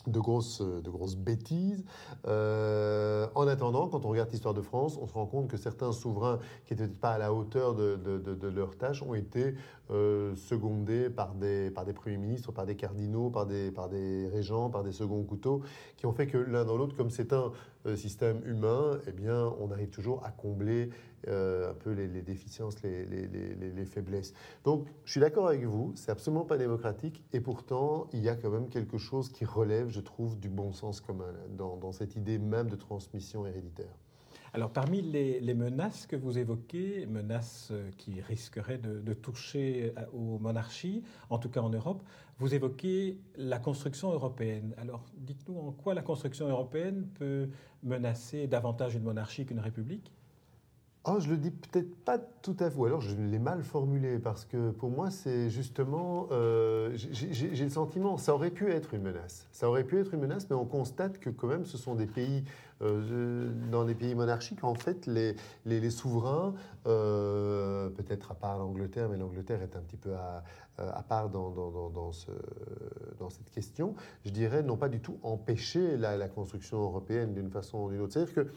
de 0.08 0.20
grosses, 0.20 0.62
de 0.62 0.90
grosses 0.90 1.16
bêtises. 1.16 1.84
Euh, 2.28 3.28
en 3.36 3.48
attendant, 3.48 3.88
quand 3.88 4.06
on 4.06 4.10
regarde 4.10 4.30
l'histoire 4.32 4.54
de 4.54 4.62
France, 4.62 4.98
on 5.02 5.08
se 5.08 5.14
rend 5.14 5.26
compte 5.26 5.48
que 5.48 5.58
certains 5.58 5.92
souverains 5.92 6.40
qui 6.66 6.74
n'étaient 6.74 6.94
pas 6.94 7.12
à 7.12 7.18
la 7.18 7.34
hauteur 7.34 7.76
de, 7.76 7.96
de, 7.96 8.48
leur 8.48 8.78
tâche 8.78 9.02
ont 9.02 9.16
été 9.16 9.56
euh, 9.92 10.36
secondés 10.36 11.10
par 11.10 11.34
des, 11.34 11.72
par 11.72 11.86
des 11.86 11.94
premiers 11.94 12.18
ministres, 12.18 12.52
par 12.52 12.66
des 12.66 12.76
cardinaux, 12.76 13.30
par 13.30 13.46
des, 13.46 13.72
par 13.72 13.90
des 13.90 14.28
régents, 14.28 14.70
par 14.70 14.84
des 14.84 14.92
seconds 14.92 15.24
couteaux, 15.24 15.62
qui 15.98 16.06
ont 16.06 16.14
fait 16.14 16.28
que 16.28 16.38
l'un 16.38 16.66
dans 16.66 16.78
l'autre, 16.78 16.96
comme 16.96 17.10
c'est 17.10 17.34
un 17.34 17.52
euh, 17.86 17.96
système 17.96 18.42
humain, 18.46 19.00
eh 19.08 19.12
bien, 19.12 19.54
on 19.60 19.72
arrive 19.72 19.90
toujours 19.90 20.24
à 20.26 20.32
combler 20.32 20.90
euh, 21.28 21.72
un 21.72 21.74
peu 21.74 21.92
les, 21.92 22.08
déficiences, 22.22 22.82
les, 22.84 23.06
les, 23.06 23.86
faiblesses. 23.86 24.34
Donc, 24.64 24.88
je 25.06 25.12
suis 25.12 25.20
d'accord 25.20 25.48
avec 25.48 25.64
vous, 25.64 25.92
c'est 25.96 26.12
absolument 26.12 26.46
pas 26.46 26.58
démocratique, 26.58 27.24
et 27.34 27.40
pourtant, 27.40 28.08
il 28.14 28.20
y 28.20 28.30
a 28.30 28.36
quand 28.36 28.52
même 28.52 28.70
quelque 28.70 28.98
chose 28.98 29.30
qui 29.30 29.44
relève, 29.44 29.90
je 29.90 30.02
trouve, 30.02 30.40
du 30.40 30.50
bon 30.50 30.72
sens 30.72 31.02
commun 31.02 31.34
dans, 31.58 31.92
cette 31.92 32.16
idée 32.16 32.38
même 32.38 32.70
de 32.70 32.76
transmission 32.76 33.46
héréditaire. 33.48 33.98
Alors, 34.54 34.72
parmi 34.72 35.02
les, 35.02 35.54
menaces 35.54 36.06
que 36.06 36.16
vous 36.16 36.38
évoquez, 36.38 37.06
menaces 37.08 37.70
euh, 37.72 37.90
qui 37.98 38.22
risqueraient 38.22 38.78
de, 38.78 39.00
de, 39.00 39.14
toucher 39.14 39.94
aux 40.14 40.40
monarchies, 40.40 41.04
en 41.30 41.40
tout 41.40 41.50
cas 41.50 41.62
en 41.62 41.70
Europe, 41.70 42.04
vous 42.38 42.54
évoquez 42.54 43.20
la 43.36 43.60
construction 43.60 44.12
européenne. 44.12 44.76
Alors, 44.78 45.06
dites-nous 45.18 45.58
en 45.58 45.72
quoi 45.72 45.94
la 45.94 46.02
construction 46.02 46.48
européenne 46.48 47.08
peut 47.18 47.50
menacer 47.84 48.48
davantage 48.48 48.96
une 48.96 49.04
monarchie 49.04 49.46
qu'une 49.46 49.60
république? 49.60 50.12
Oh, 51.08 51.20
je 51.20 51.30
le 51.30 51.38
dis 51.38 51.52
peut-être 51.52 51.96
pas 52.04 52.18
tout 52.18 52.56
à 52.60 52.72
fait, 52.72 52.84
alors 52.84 53.00
je 53.00 53.16
l'ai 53.16 53.38
mal 53.38 53.62
formulé, 53.62 54.18
parce 54.18 54.44
que 54.44 54.72
pour 54.72 54.90
moi, 54.90 55.12
c'est 55.12 55.52
justement, 55.52 56.28
euh, 56.32 56.90
j'ai 56.96 57.64
le 57.64 57.70
sentiment, 57.70 58.18
ça 58.18 58.34
aurait 58.34 58.50
pu 58.50 58.72
être 58.72 58.96
une 58.96 59.04
menace. 59.04 59.48
Ça 59.52 59.70
aurait 59.70 59.84
pu 59.84 60.00
être 60.00 60.16
une 60.16 60.22
menace, 60.22 60.48
mais 60.50 60.56
on 60.56 60.66
constate 60.66 61.20
que 61.20 61.30
quand 61.30 61.46
même, 61.46 61.66
ce 61.66 61.78
sont 61.78 61.94
des 61.94 62.08
pays, 62.08 62.44
euh, 62.82 63.52
dans 63.72 63.86
des 63.86 63.96
pays 63.96 64.16
monarchiques, 64.16 64.64
en 64.64 64.76
fait, 64.76 65.08
les, 65.08 65.36
les, 65.66 65.90
souverains, 65.90 66.54
euh, 66.88 67.90
peut-être 67.90 68.32
à 68.32 68.36
part 68.36 68.58
l'Angleterre, 68.58 69.10
mais 69.10 69.18
l'Angleterre 69.18 69.62
est 69.62 69.76
un 69.76 69.82
petit 69.82 69.98
peu 69.98 70.14
à, 70.14 70.44
à 70.78 71.04
part 71.04 71.30
dans, 71.30 71.52
dans, 71.52 71.90
dans, 71.90 72.12
ce, 72.12 72.32
dans, 73.20 73.30
cette 73.30 73.50
question, 73.50 73.96
je 74.26 74.32
dirais, 74.32 74.62
n'ont 74.64 74.78
pas 74.78 74.90
du 74.90 75.00
tout 75.00 75.18
empêché 75.24 75.98
la, 75.98 76.18
la 76.18 76.28
construction 76.28 76.78
européenne 76.82 77.34
d'une 77.34 77.50
façon 77.50 77.80
ou 77.80 77.92
d'une 77.92 78.02
autre. 78.02 78.14
C'est-à-dire 78.14 78.34
que 78.34 78.48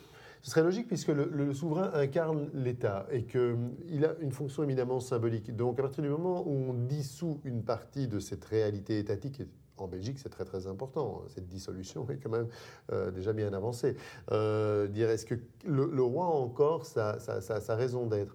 ce 0.42 0.50
serait 0.50 0.62
logique 0.62 0.86
puisque 0.86 1.08
le, 1.08 1.52
souverain 1.52 1.90
incarne 1.94 2.48
l'État 2.54 3.06
et 3.10 3.24
qu'il 3.24 4.04
a 4.04 4.14
une 4.20 4.32
fonction 4.32 4.62
éminemment 4.62 5.00
symbolique. 5.00 5.54
Donc 5.54 5.78
à 5.78 5.82
partir 5.82 6.02
du 6.02 6.10
moment 6.10 6.42
où 6.46 6.52
on 6.52 6.74
dissout 6.74 7.40
une 7.44 7.62
partie 7.62 8.08
de 8.08 8.18
cette 8.18 8.44
réalité 8.44 8.98
étatique, 8.98 9.42
en 9.82 9.88
Belgique, 9.88 10.18
c'est 10.18 10.28
très 10.28 10.44
très 10.44 10.66
important. 10.66 11.22
Cette 11.28 11.48
dissolution 11.48 12.08
est 12.10 12.18
quand 12.18 12.30
même 12.30 12.48
euh, 12.92 13.10
déjà 13.10 13.32
bien 13.32 13.52
avancée. 13.52 13.96
Euh, 14.32 14.86
dire 14.86 15.10
est-ce 15.10 15.26
que 15.26 15.34
le, 15.64 16.02
roi 16.02 16.26
a 16.26 16.28
encore 16.28 16.86
sa, 16.86 17.18
sa, 17.18 17.76
raison 17.76 18.06
d'être? 18.06 18.34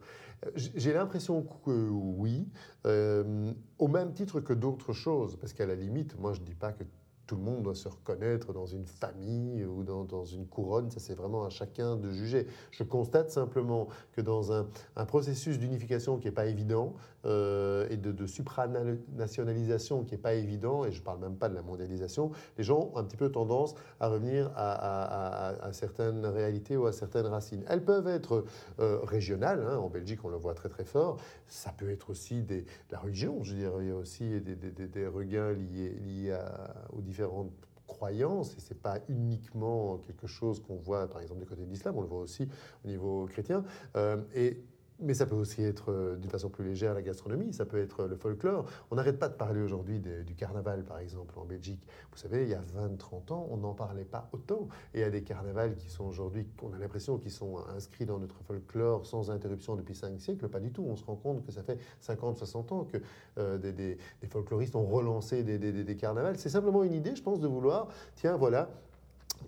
J'ai 0.55 0.93
l'impression 0.93 1.45
que 1.65 1.89
oui, 1.89 2.50
euh, 2.85 3.53
au 3.79 3.88
même 3.88 4.13
titre 4.13 4.41
que 4.41 4.53
d'autres 4.53 4.93
choses, 4.93 5.38
parce 5.38 5.53
qu'à 5.53 5.65
la 5.65 5.75
limite, 5.75 6.19
moi 6.19 6.33
je 6.33 6.41
ne 6.41 6.45
dis 6.45 6.55
pas 6.55 6.73
que 6.73 6.83
tout 7.27 7.35
le 7.35 7.41
monde 7.41 7.63
doit 7.63 7.75
se 7.75 7.87
reconnaître 7.87 8.53
dans 8.53 8.65
une 8.65 8.85
famille 8.85 9.63
ou 9.63 9.83
dans, 9.83 10.25
une 10.25 10.45
couronne, 10.45 10.89
ça 10.91 10.99
c'est 10.99 11.13
vraiment 11.13 11.45
à 11.45 11.49
chacun 11.49 11.95
de 11.95 12.11
juger. 12.11 12.47
Je 12.71 12.83
constate 12.83 13.31
simplement 13.31 13.87
que 14.11 14.21
dans 14.21 14.51
un, 14.51 14.67
processus 15.07 15.59
d'unification 15.59 16.17
qui 16.17 16.27
n'est 16.27 16.33
pas 16.33 16.47
évident 16.47 16.93
euh, 17.25 17.87
et 17.89 17.97
de, 17.97 18.25
supranationalisation 18.25 20.03
qui 20.03 20.13
n'est 20.13 20.21
pas 20.21 20.33
évident, 20.33 20.85
et 20.85 20.91
je 20.91 20.99
ne 20.99 21.03
parle 21.03 21.19
même 21.19 21.35
pas 21.35 21.49
de 21.49 21.55
la 21.55 21.61
mondialisation, 21.61 22.31
les 22.57 22.63
gens 22.63 22.91
ont 22.93 22.97
un 22.97 23.03
petit 23.03 23.17
peu 23.17 23.29
tendance 23.29 23.75
à 23.99 24.07
revenir 24.09 24.51
à, 24.55 25.69
certaines 25.71 26.25
réalités 26.25 26.77
ou 26.77 26.85
à 26.85 26.91
certaines 26.91 27.27
racines. 27.27 27.63
Elles 27.67 27.83
peuvent 27.83 28.07
être 28.07 28.45
euh, 28.79 28.99
régionales, 29.03 29.65
hein. 29.67 29.77
en 29.77 29.89
Belgique 29.89 30.19
on 30.23 30.29
le 30.29 30.37
voit 30.37 30.53
très 30.53 30.69
très 30.69 30.85
fort, 30.85 31.17
ça 31.47 31.71
peut 31.71 31.89
être 31.89 32.09
aussi 32.09 32.41
de 32.41 32.63
la 32.91 32.99
religion, 32.99 33.43
je 33.43 33.53
veux 33.53 33.59
dire, 33.59 33.71
il 33.79 33.87
y 33.87 33.91
a 33.91 33.95
aussi 33.95 34.41
des, 34.41 35.07
regains 35.07 35.53
liés, 35.53 35.95
liés 36.01 36.37
aux 36.91 37.01
différentes 37.13 37.51
croyances, 37.86 38.55
et 38.58 38.60
c'est 38.60 38.82
pas 38.82 39.00
uniquement 39.08 39.98
quelque 40.00 40.25
chose 40.25 40.62
qu'on 40.62 40.75
voit, 40.75 41.08
par 41.08 41.22
exemple, 41.22 41.41
du 41.41 41.46
côté 41.46 41.63
de 41.63 41.70
l'islam, 41.70 41.96
on 41.96 42.01
le 42.01 42.08
voit 42.08 42.22
aussi 42.22 42.48
au 42.84 42.88
niveau 42.88 43.27
chrétien. 43.27 43.63
Euh, 43.96 44.24
et 44.34 44.63
mais 45.00 45.13
ça 45.13 45.25
peut 45.25 45.35
aussi 45.35 45.63
être, 45.63 45.91
euh, 45.91 46.15
d'une 46.15 46.29
façon 46.29 46.50
plus 46.50 46.63
légère, 46.63 46.93
la 46.93 47.01
gastronomie, 47.01 47.53
ça 47.53 47.65
peut 47.65 47.79
être 47.79 48.05
le 48.05 48.15
folklore. 48.15 48.65
On 48.91 48.95
n'arrête 48.95 49.19
pas 49.19 49.29
de 49.29 49.33
parler 49.33 49.62
aujourd'hui 49.62 50.00
du 50.00 50.35
carnaval, 50.35 50.83
par 50.83 51.00
exemple, 51.00 51.38
en 51.38 51.45
Belgique. 51.45 51.85
Vous 52.12 52.17
savez, 52.17 52.43
il 52.43 52.50
y 52.50 52.53
a 52.53 52.62
20-30 52.62 53.33
ans, 53.33 53.47
on 53.50 53.57
n'en 53.57 53.73
parlait 53.73 54.05
pas 54.05 54.29
autant. 54.31 54.67
Et 54.93 55.00
il 55.00 55.01
y 55.01 55.03
a 55.03 55.09
des 55.09 55.23
carnavals 55.23 55.75
qui 55.75 55.89
sont 55.89 56.05
aujourd'hui, 56.05 56.47
on 56.62 56.73
a 56.73 56.77
l'impression 56.77 57.17
qu'ils 57.17 57.31
sont 57.31 57.57
inscrits 57.75 58.05
dans 58.05 58.19
notre 58.19 58.41
folklore 58.43 59.05
sans 59.05 59.31
interruption 59.31 59.75
depuis 59.75 59.95
5 59.95 60.19
siècles. 60.19 60.47
Pas 60.47 60.59
du 60.59 60.71
tout. 60.71 60.85
On 60.88 60.95
se 60.95 61.03
rend 61.03 61.15
compte 61.15 61.45
que 61.45 61.51
ça 61.51 61.63
fait 61.63 61.79
50-60 62.01 62.73
ans 62.73 62.83
que 62.85 62.97
euh, 63.38 63.57
des, 63.57 63.97
folkloristes 64.29 64.75
ont 64.75 64.85
relancé 64.85 65.43
des, 65.43 65.57
des 65.57 65.95
carnavals. 65.95 66.38
C'est 66.38 66.50
simplement 66.50 66.83
une 66.83 66.93
idée, 66.93 67.15
je 67.15 67.23
pense, 67.23 67.39
de 67.39 67.47
vouloir, 67.47 67.88
tiens, 68.15 68.38
voilà, 68.38 68.69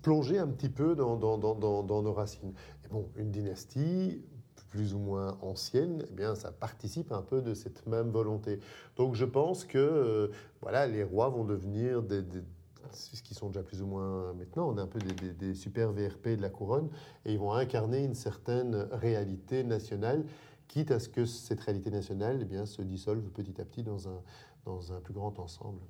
plonger 0.02 0.38
un 0.38 0.48
petit 0.48 0.68
peu 0.68 0.94
dans, 0.94 1.16
dans 1.16 2.02
nos 2.02 2.12
racines. 2.12 2.52
Et 2.84 2.88
bon, 2.88 3.08
une 3.16 3.30
dynastie, 3.30 4.22
plus 4.76 4.92
ou 4.92 4.98
moins 4.98 5.38
ancienne, 5.40 6.04
eh 6.10 6.12
bien, 6.12 6.34
ça 6.34 6.52
participe 6.52 7.10
un 7.10 7.22
peu 7.22 7.40
de 7.40 7.54
cette 7.54 7.86
même 7.86 8.10
volonté. 8.10 8.60
Donc 8.96 9.14
je 9.14 9.24
pense 9.24 9.64
que 9.64 9.78
euh, 9.78 10.28
voilà, 10.60 10.86
les 10.86 11.02
rois 11.02 11.30
vont 11.30 11.44
devenir 11.44 12.02
des, 12.02 12.22
qui 13.24 13.32
sont 13.32 13.48
déjà 13.48 13.62
plus 13.62 13.80
ou 13.80 13.86
moins 13.86 14.34
maintenant, 14.34 14.68
on 14.68 14.76
est 14.76 14.80
un 14.82 14.86
peu 14.86 14.98
des, 14.98 15.54
super 15.54 15.92
VRP 15.92 16.36
de 16.36 16.42
la 16.42 16.50
couronne, 16.50 16.90
et 17.24 17.32
ils 17.32 17.38
vont 17.38 17.52
incarner 17.52 18.04
une 18.04 18.14
certaine 18.14 18.86
réalité 18.92 19.64
nationale, 19.64 20.26
quitte 20.68 20.90
à 20.90 20.98
ce 20.98 21.08
que 21.08 21.24
cette 21.24 21.60
réalité 21.60 21.90
nationale 21.90 22.38
eh 22.42 22.44
bien, 22.44 22.66
se 22.66 22.82
dissolve 22.82 23.30
petit 23.30 23.58
à 23.62 23.64
petit 23.64 23.82
dans 23.82 24.08
un, 24.08 24.20
dans 24.66 24.92
un 24.92 25.00
plus 25.00 25.14
grand 25.14 25.38
ensemble. 25.38 25.80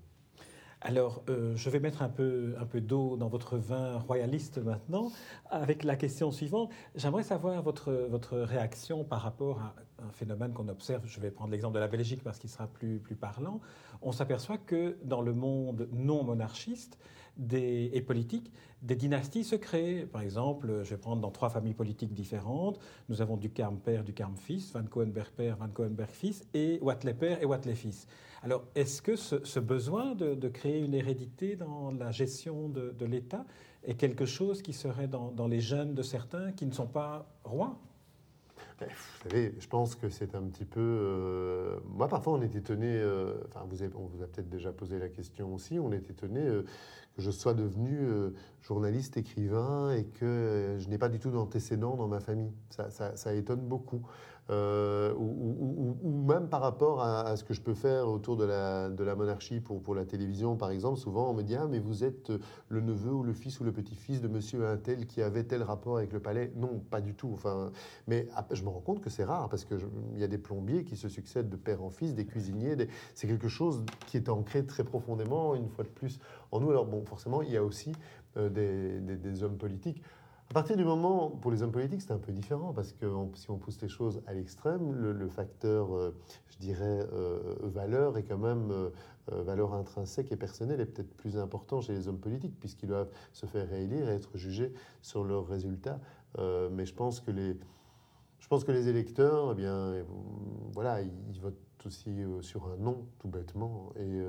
Alors, 0.83 1.23
euh, 1.28 1.56
je 1.56 1.71
vais 1.71 1.80
mettre 1.80 2.02
un 2.02 2.09
peu, 2.09 2.54
un 2.61 2.66
peu 2.66 2.80
d'eau 2.80 3.16
dans 3.16 3.28
votre 3.28 3.56
vin 3.56 3.99
royaliste 3.99 4.59
maintenant, 4.59 5.11
avec 5.50 5.85
la 5.85 5.97
question 5.97 6.30
suivante. 6.30 6.71
J'aimerais 6.95 7.23
savoir 7.23 7.62
votre, 7.62 7.92
votre 8.11 8.37
réaction 8.38 9.02
par 9.02 9.23
rapport 9.23 9.61
à 9.61 9.75
un 9.98 10.12
phénomène 10.12 10.52
qu'on 10.52 10.68
observe. 10.68 11.02
Je 11.06 11.20
vais 11.20 11.30
prendre 11.30 11.50
l'exemple 11.50 11.74
de 11.74 11.80
la 11.80 11.88
Belgique 11.88 12.22
parce 12.22 12.38
qu'il 12.38 12.50
sera 12.50 12.66
plus, 12.66 12.98
plus 12.98 13.16
parlant. 13.16 13.60
On 14.02 14.12
s'aperçoit 14.12 14.58
que 14.58 14.96
dans 15.04 15.20
le 15.20 15.32
monde 15.32 15.88
non 15.92 16.22
monarchiste 16.24 16.98
des, 17.36 17.90
et 17.92 18.00
politique, 18.00 18.50
des 18.82 18.96
dynasties 18.96 19.44
se 19.44 19.56
créent. 19.56 20.06
Par 20.06 20.22
exemple, 20.22 20.82
je 20.84 20.90
vais 20.90 20.96
prendre 20.96 21.20
dans 21.20 21.30
trois 21.30 21.50
familles 21.50 21.74
politiques 21.74 22.12
différentes. 22.12 22.78
Nous 23.08 23.20
avons 23.20 23.36
du 23.36 23.50
Carme 23.50 23.78
père, 23.78 24.04
du 24.04 24.12
Carme 24.12 24.36
fils, 24.36 24.72
Van 24.72 24.84
Coenberg 24.84 25.30
père, 25.30 25.56
Van 25.56 25.68
Coenberg 25.68 26.10
fils, 26.10 26.46
et 26.54 26.78
Watley 26.82 27.14
père 27.14 27.42
et 27.42 27.46
Watley 27.46 27.74
fils. 27.74 28.06
Alors, 28.42 28.64
est-ce 28.74 29.02
que 29.02 29.16
ce, 29.16 29.58
besoin 29.58 30.14
de, 30.14 30.48
créer 30.48 30.80
une 30.80 30.94
hérédité 30.94 31.56
dans 31.56 31.90
la 31.90 32.10
gestion 32.10 32.68
de, 32.68 33.04
l'État 33.04 33.44
est 33.82 33.94
quelque 33.94 34.26
chose 34.26 34.62
qui 34.62 34.72
serait 34.72 35.08
dans, 35.08 35.48
les 35.48 35.60
gènes 35.60 35.94
de 35.94 36.02
certains 36.02 36.52
qui 36.52 36.66
ne 36.66 36.72
sont 36.72 36.86
pas 36.86 37.26
rois? 37.44 37.78
Ben, 38.78 38.88
vous 38.88 39.30
savez, 39.30 39.54
je 39.59 39.66
pense 39.68 39.95
que 39.95 40.11
c'est 40.11 40.35
un 40.35 40.42
petit 40.42 40.66
peu. 40.66 40.80
Euh, 40.80 41.78
moi, 41.87 42.09
parfois, 42.09 42.35
on 42.35 42.42
est 42.42 42.54
étonné. 42.54 42.88
Euh, 42.88 43.35
enfin, 43.49 43.66
on 43.95 44.06
vous 44.06 44.23
a 44.23 44.26
peut-être 44.26 44.50
déjà 44.50 44.71
posé 44.71 44.99
la 44.99 45.09
question 45.09 45.54
aussi. 45.54 45.78
On 45.78 45.92
est 45.92 46.11
étonné 46.11 46.40
euh, 46.40 46.62
que 47.14 47.23
je 47.23 47.30
sois 47.30 47.54
devenu 47.54 47.99
journaliste, 48.61 49.16
écrivain 49.16 49.92
et 49.92 50.04
que 50.04 50.76
je 50.78 50.88
n'ai 50.88 50.99
pas 50.99 51.09
du 51.09 51.18
tout 51.18 51.30
d'antécédents 51.30 51.97
dans 51.97 52.09
ma 52.09 52.21
famille. 52.21 52.52
Ça, 52.68 52.90
ça 52.90 53.35
étonne 53.35 53.61
beaucoup. 53.61 54.02
Euh, 54.48 55.12
ou, 55.14 56.22
même 56.28 56.48
par 56.48 56.60
rapport 56.60 57.02
à, 57.02 57.36
ce 57.36 57.42
que 57.42 57.52
je 57.52 57.60
peux 57.60 57.74
faire 57.74 58.08
autour 58.08 58.36
de 58.36 58.44
la, 58.44 59.14
monarchie 59.16 59.60
pour, 59.60 59.94
la 59.94 60.04
télévision, 60.04 60.56
par 60.56 60.70
exemple, 60.70 60.98
souvent 60.98 61.30
on 61.30 61.34
me 61.34 61.42
dit 61.42 61.56
Ah, 61.56 61.66
mais 61.68 61.80
vous 61.80 62.04
êtes 62.04 62.32
le 62.68 62.80
neveu 62.80 63.12
ou 63.12 63.22
le 63.22 63.32
fils 63.32 63.58
ou 63.60 63.64
le 63.64 63.72
petit-fils 63.72 64.20
de 64.20 64.28
monsieur 64.28 64.66
un 64.66 64.76
tel 64.76 65.06
qui 65.06 65.22
avait 65.22 65.44
tel 65.44 65.62
rapport 65.62 65.96
avec 65.98 66.12
le 66.12 66.20
palais. 66.20 66.52
Non, 66.56 66.80
pas 66.90 67.00
du 67.00 67.14
tout. 67.14 67.30
Enfin, 67.34 67.72
mais 68.06 68.28
je 68.52 68.62
me 68.62 68.68
rends 68.68 68.80
compte 68.80 69.00
que 69.00 69.10
c'est 69.10 69.24
rare 69.24 69.48
parce 69.48 69.64
qu'il 69.64 69.78
y 70.16 70.24
a 70.24 70.28
des 70.28 70.38
plombiers 70.38 70.84
qui 70.84 70.96
se 70.96 71.08
succèdent 71.08 71.48
de 71.48 71.56
père 71.56 71.82
en 71.82 71.90
fils, 71.90 72.14
des 72.14 72.26
cuisiniers. 72.26 72.76
C'est 73.14 73.26
quelque 73.26 73.48
chose 73.48 73.84
qui 74.06 74.16
est 74.16 74.28
ancré 74.28 74.64
très 74.64 74.84
profondément, 74.84 75.54
une 75.54 75.68
fois 75.68 75.84
de 75.84 75.90
plus, 75.90 76.20
en 76.52 76.60
nous. 76.60 76.70
Alors, 76.70 76.86
bon, 76.86 77.04
forcément, 77.04 77.42
il 77.42 77.50
y 77.50 77.56
a 77.56 77.64
aussi 77.64 77.92
euh, 78.36 78.48
des 78.48 79.42
hommes 79.42 79.56
politiques. 79.56 80.02
À 80.48 80.54
partir 80.54 80.76
du 80.76 80.84
moment, 80.84 81.28
pour 81.28 81.50
les 81.50 81.62
hommes 81.62 81.72
politiques, 81.72 82.02
c'est 82.02 82.12
un 82.12 82.18
peu 82.18 82.30
différent, 82.30 82.72
parce 82.72 82.92
que 82.92 83.06
si 83.34 83.50
on 83.50 83.58
pousse 83.58 83.80
les 83.82 83.88
choses 83.88 84.22
à 84.26 84.32
l'extrême, 84.32 84.92
le, 84.92 85.28
facteur, 85.28 85.94
euh, 85.94 86.14
je 86.48 86.58
dirais, 86.58 87.00
euh, 87.12 87.56
valeur 87.62 88.16
est 88.16 88.22
quand 88.22 88.38
même, 88.38 88.70
euh, 88.70 88.90
valeur 89.42 89.74
intrinsèque 89.74 90.30
et 90.30 90.36
personnelle 90.36 90.80
est 90.80 90.86
peut-être 90.86 91.12
plus 91.16 91.36
important 91.36 91.80
chez 91.80 91.94
les 91.94 92.06
hommes 92.06 92.20
politiques, 92.20 92.58
puisqu'ils 92.60 92.88
doivent 92.88 93.10
se 93.32 93.44
faire 93.46 93.68
réélire 93.68 94.08
et 94.08 94.14
être 94.14 94.38
jugés 94.38 94.72
sur 95.02 95.24
leurs 95.24 95.48
résultats. 95.48 95.98
mais 96.70 96.86
je 96.86 96.94
pense 96.94 97.20
que 97.20 97.32
les, 97.32 97.58
je 98.38 98.48
pense 98.48 98.62
que 98.62 98.70
les 98.70 98.88
électeurs, 98.88 99.50
eh 99.52 99.54
bien, 99.56 100.04
voilà, 100.72 101.02
ils, 101.02 101.40
votent 101.40 101.56
aussi 101.84 102.22
sur 102.40 102.68
un 102.68 102.76
non, 102.76 103.06
tout 103.18 103.28
bêtement, 103.28 103.92
et 103.96 104.22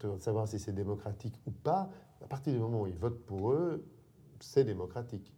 de 0.00 0.18
savoir 0.18 0.48
si 0.48 0.58
c'est 0.58 0.72
démocratique 0.72 1.34
ou 1.46 1.52
pas, 1.52 1.90
à 2.22 2.26
partir 2.26 2.52
du 2.52 2.58
moment 2.58 2.82
où 2.82 2.86
ils 2.88 2.98
votent 2.98 3.24
pour 3.24 3.52
eux, 3.52 3.84
c'est 4.42 4.64
démocratique. 4.64 5.32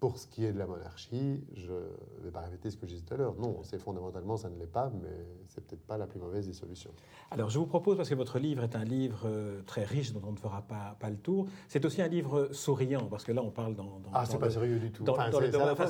Pour 0.00 0.18
ce 0.18 0.28
qui 0.28 0.44
est 0.44 0.52
de 0.52 0.58
la 0.58 0.66
monarchie, 0.66 1.44
je 1.54 1.72
ne 1.72 2.24
vais 2.24 2.30
pas 2.30 2.40
répéter 2.40 2.70
ce 2.70 2.76
que 2.76 2.86
j'ai 2.86 2.96
dit 2.96 3.02
tout 3.02 3.14
à 3.14 3.16
l'heure. 3.16 3.34
Non, 3.36 3.60
c'est 3.64 3.80
fondamentalement, 3.80 4.36
ça 4.36 4.48
ne 4.48 4.56
l'est 4.56 4.66
pas, 4.66 4.92
mais 5.02 5.08
c'est 5.48 5.66
peut-être 5.66 5.82
pas 5.82 5.98
la 5.98 6.06
plus 6.06 6.20
mauvaise 6.20 6.46
des 6.46 6.52
solutions. 6.52 6.92
Alors, 7.32 7.50
je 7.50 7.58
vous 7.58 7.66
propose, 7.66 7.96
parce 7.96 8.08
que 8.08 8.14
votre 8.14 8.38
livre 8.38 8.62
est 8.62 8.76
un 8.76 8.84
livre 8.84 9.22
euh, 9.24 9.60
très 9.66 9.82
riche 9.82 10.12
dont 10.12 10.22
on 10.24 10.32
ne 10.32 10.38
fera 10.38 10.62
pas, 10.62 10.96
pas 11.00 11.10
le 11.10 11.16
tour, 11.16 11.46
c'est 11.66 11.84
aussi 11.84 12.00
un 12.00 12.06
livre 12.06 12.48
souriant, 12.52 13.06
parce 13.10 13.24
que 13.24 13.32
là, 13.32 13.42
on 13.42 13.50
parle 13.50 13.74
dans. 13.74 14.00
ah, 14.14 14.24
c'est 14.24 14.38
pas 14.38 14.50
sérieux 14.50 14.78
du 14.78 14.92
tout. 14.92 15.04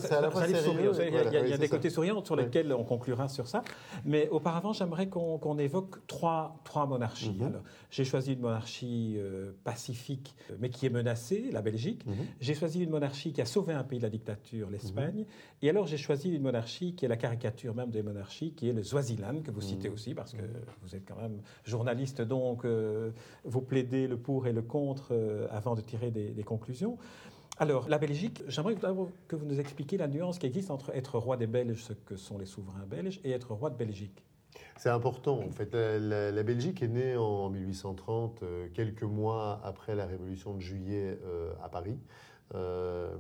c'est 0.01 0.13
à 0.13 0.21
la 0.23 0.31
fois 0.31 0.47
sérieux. 0.47 0.93
Il 1.07 1.49
y 1.49 1.53
a, 1.53 1.59
des 1.59 1.69
côtés 1.69 1.91
souriants 1.91 2.25
sur 2.25 2.37
lesquels 2.37 2.73
on 2.73 2.85
conclura 2.85 3.29
sur 3.29 3.47
ça. 3.47 3.63
Mais 4.05 4.29
auparavant, 4.31 4.73
j'aimerais 4.73 5.09
qu'on 5.09 5.59
évoque 5.59 6.07
trois, 6.07 6.61
trois 6.65 6.87
monarchies. 6.87 7.37
Mhm. 7.39 7.61
j'ai 7.91 8.05
choisi 8.05 8.33
une 8.33 8.41
monarchie 8.41 9.17
euh, 9.19 9.53
pacifique, 9.65 10.35
mais 10.59 10.71
qui 10.71 10.87
est 10.87 10.91
menacée, 10.91 11.51
la 11.53 11.63
Belgique. 11.63 12.07
Mhm. 12.07 12.15
J'ai 12.41 12.55
choisi 12.55 12.83
une 12.83 12.91
monarchie 12.91 13.33
qui 13.33 13.41
a 13.41 13.45
sauvé 13.45 13.75
un 13.75 13.85
pays 13.85 13.98
de 13.99 14.03
la 14.03 14.11
dictature, 14.11 14.71
l'Espagne. 14.71 15.25
Et 15.63 15.71
alors 15.71 15.87
j'ai 15.87 15.97
choisi 15.97 16.31
une 16.31 16.43
monarchie 16.43 16.95
qui 16.95 17.05
est 17.05 17.09
la 17.09 17.17
caricature 17.17 17.75
même 17.75 17.91
des 17.91 18.03
monarchies, 18.03 18.53
qui 18.53 18.69
est 18.69 18.73
le 18.73 18.83
Swaziland, 18.83 19.43
que 19.43 19.51
vous 19.51 19.61
citez 19.61 19.89
aussi, 19.89 20.15
parce 20.15 20.33
que 20.33 20.43
vous 20.83 20.95
êtes 20.95 21.07
quand 21.07 21.21
même 21.21 21.41
journaliste, 21.65 22.23
donc 22.23 22.65
euh, 22.65 23.11
vous 23.45 23.61
plaidez 23.61 24.07
le 24.07 24.17
pour 24.17 24.47
et 24.47 24.53
le 24.53 24.63
contre 24.63 25.09
euh, 25.13 25.47
avant 25.51 25.75
de 25.75 25.81
tirer 25.81 26.11
des, 26.11 26.45
conclusions. 26.45 26.99
Alors, 27.59 27.89
la 27.89 27.99
Belgique, 27.99 28.43
j'aimerais 28.47 28.77
que 28.77 29.37
vous 29.37 29.45
nous 29.45 29.61
expliquiez 29.61 29.99
la 29.99 30.07
nuance 30.07 30.39
qui 30.39 30.47
existe 30.47 30.71
entre 30.71 30.95
être 30.95 31.19
roi 31.19 31.37
des 31.37 31.47
Belges, 31.47 31.83
ce 31.83 31.93
que 31.93 32.17
sont 32.17 32.39
les 32.39 32.47
souverains 32.47 32.87
belges, 32.87 33.21
et 33.25 33.33
être 33.33 33.53
roi 33.53 33.71
de 33.71 33.77
Belgique. 33.77 34.25
C'est 34.77 34.89
important. 34.89 35.41
En 35.41 35.51
fait, 35.51 35.75
la, 35.75 36.43
Belgique 36.43 36.83
est 36.83 36.89
née 36.89 37.17
en 37.17 37.51
1830, 37.51 38.43
euh, 38.43 38.69
quelques 38.73 39.03
mois 39.03 39.61
après 39.65 39.95
la 39.95 40.07
Révolution 40.07 40.55
de 40.55 40.61
Juillet 40.61 41.19
à 41.63 41.69
Paris. 41.69 41.99
Euh, 42.55 43.15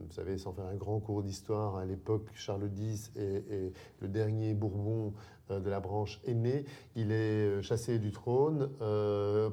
vous 0.00 0.12
savez, 0.12 0.38
sans 0.38 0.52
faire 0.52 0.66
un 0.66 0.76
grand 0.76 1.00
cours 1.00 1.22
d'histoire, 1.22 1.76
à 1.76 1.84
l'époque, 1.84 2.28
Charles 2.34 2.70
X 2.76 3.12
est, 3.16 3.72
le 4.00 4.08
dernier 4.08 4.54
Bourbon 4.54 5.12
euh, 5.50 5.60
de 5.60 5.70
la 5.70 5.80
branche 5.80 6.20
aînée. 6.24 6.64
Il 6.96 7.12
est 7.12 7.14
euh, 7.14 7.62
chassé 7.62 7.98
du 7.98 8.12
trône 8.12 8.70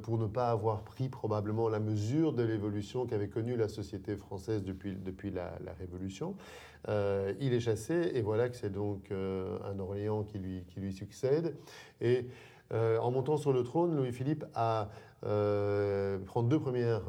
pour 0.03 0.17
ne 0.17 0.27
pas 0.27 0.49
avoir 0.49 0.83
pris 0.83 1.09
probablement 1.09 1.69
la 1.69 1.79
mesure 1.79 2.33
de 2.33 2.43
l'évolution 2.43 3.05
qu'avait 3.05 3.29
connue 3.29 3.55
la 3.55 3.67
société 3.67 4.15
française 4.15 4.63
depuis, 4.63 4.95
depuis 4.95 5.31
la, 5.31 5.51
Révolution. 5.79 6.35
il 6.88 7.53
est 7.53 7.59
chassé 7.59 8.11
et 8.13 8.21
voilà 8.21 8.49
que 8.49 8.55
c'est 8.55 8.71
donc 8.71 9.11
un 9.11 9.79
Orléans 9.79 10.23
qui 10.23 10.39
lui, 10.39 10.63
qui 10.67 10.79
lui 10.79 10.93
succède. 10.93 11.55
Et 12.01 12.25
en 12.71 13.11
montant 13.11 13.38
sur 13.38 13.53
le 13.53 13.63
trône, 13.63 13.95
Louis-Philippe 13.95 14.45
a 14.55 14.89
prend 15.21 16.43
deux 16.43 16.59
premières 16.59 17.03